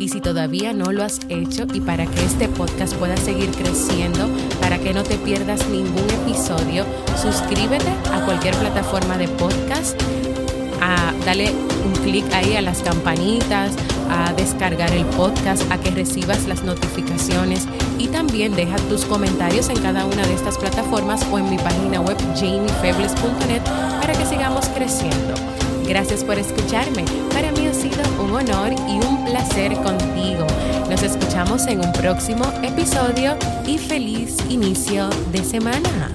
Y 0.00 0.08
si 0.08 0.20
todavía 0.20 0.72
no 0.72 0.92
lo 0.92 1.04
has 1.04 1.20
hecho 1.28 1.66
y 1.72 1.80
para 1.80 2.04
que 2.04 2.24
este 2.24 2.48
podcast 2.48 2.94
pueda 2.96 3.16
seguir 3.16 3.50
creciendo, 3.52 4.28
para 4.60 4.78
que 4.78 4.92
no 4.92 5.04
te 5.04 5.16
pierdas 5.16 5.66
ningún 5.68 6.04
episodio, 6.22 6.84
suscríbete 7.16 7.88
a 8.12 8.24
cualquier 8.24 8.54
plataforma 8.56 9.16
de 9.16 9.28
podcast, 9.28 9.98
a, 10.82 11.12
dale 11.24 11.54
un 11.84 11.92
clic 11.92 12.24
ahí 12.32 12.56
a 12.56 12.62
las 12.62 12.82
campanitas, 12.82 13.72
a 14.10 14.32
descargar 14.32 14.92
el 14.92 15.04
podcast, 15.06 15.62
a 15.70 15.78
que 15.78 15.90
recibas 15.90 16.46
las 16.46 16.62
notificaciones 16.62 17.66
y 17.98 18.08
también 18.08 18.54
deja 18.54 18.76
tus 18.88 19.04
comentarios 19.04 19.68
en 19.68 19.76
cada 19.80 20.04
una 20.06 20.26
de 20.26 20.34
estas 20.34 20.58
plataformas 20.58 21.24
o 21.30 21.38
en 21.38 21.50
mi 21.50 21.56
página 21.56 22.00
web 22.00 22.16
jamiefebles.net 22.34 23.62
para 24.00 24.12
que 24.12 24.26
sigamos 24.26 24.66
creciendo. 24.68 25.34
Gracias 25.86 26.24
por 26.24 26.38
escucharme. 26.38 27.04
Para 27.32 27.52
mí 27.52 27.66
ha 27.66 27.74
sido 27.74 28.02
un 28.22 28.32
honor 28.32 28.72
y 28.72 29.06
un 29.06 29.24
placer 29.26 29.74
contigo. 29.74 30.46
Nos 30.88 31.02
escuchamos 31.02 31.66
en 31.66 31.80
un 31.80 31.92
próximo 31.92 32.44
episodio 32.62 33.36
y 33.66 33.78
feliz 33.78 34.36
inicio 34.48 35.10
de 35.30 35.44
semana. 35.44 36.10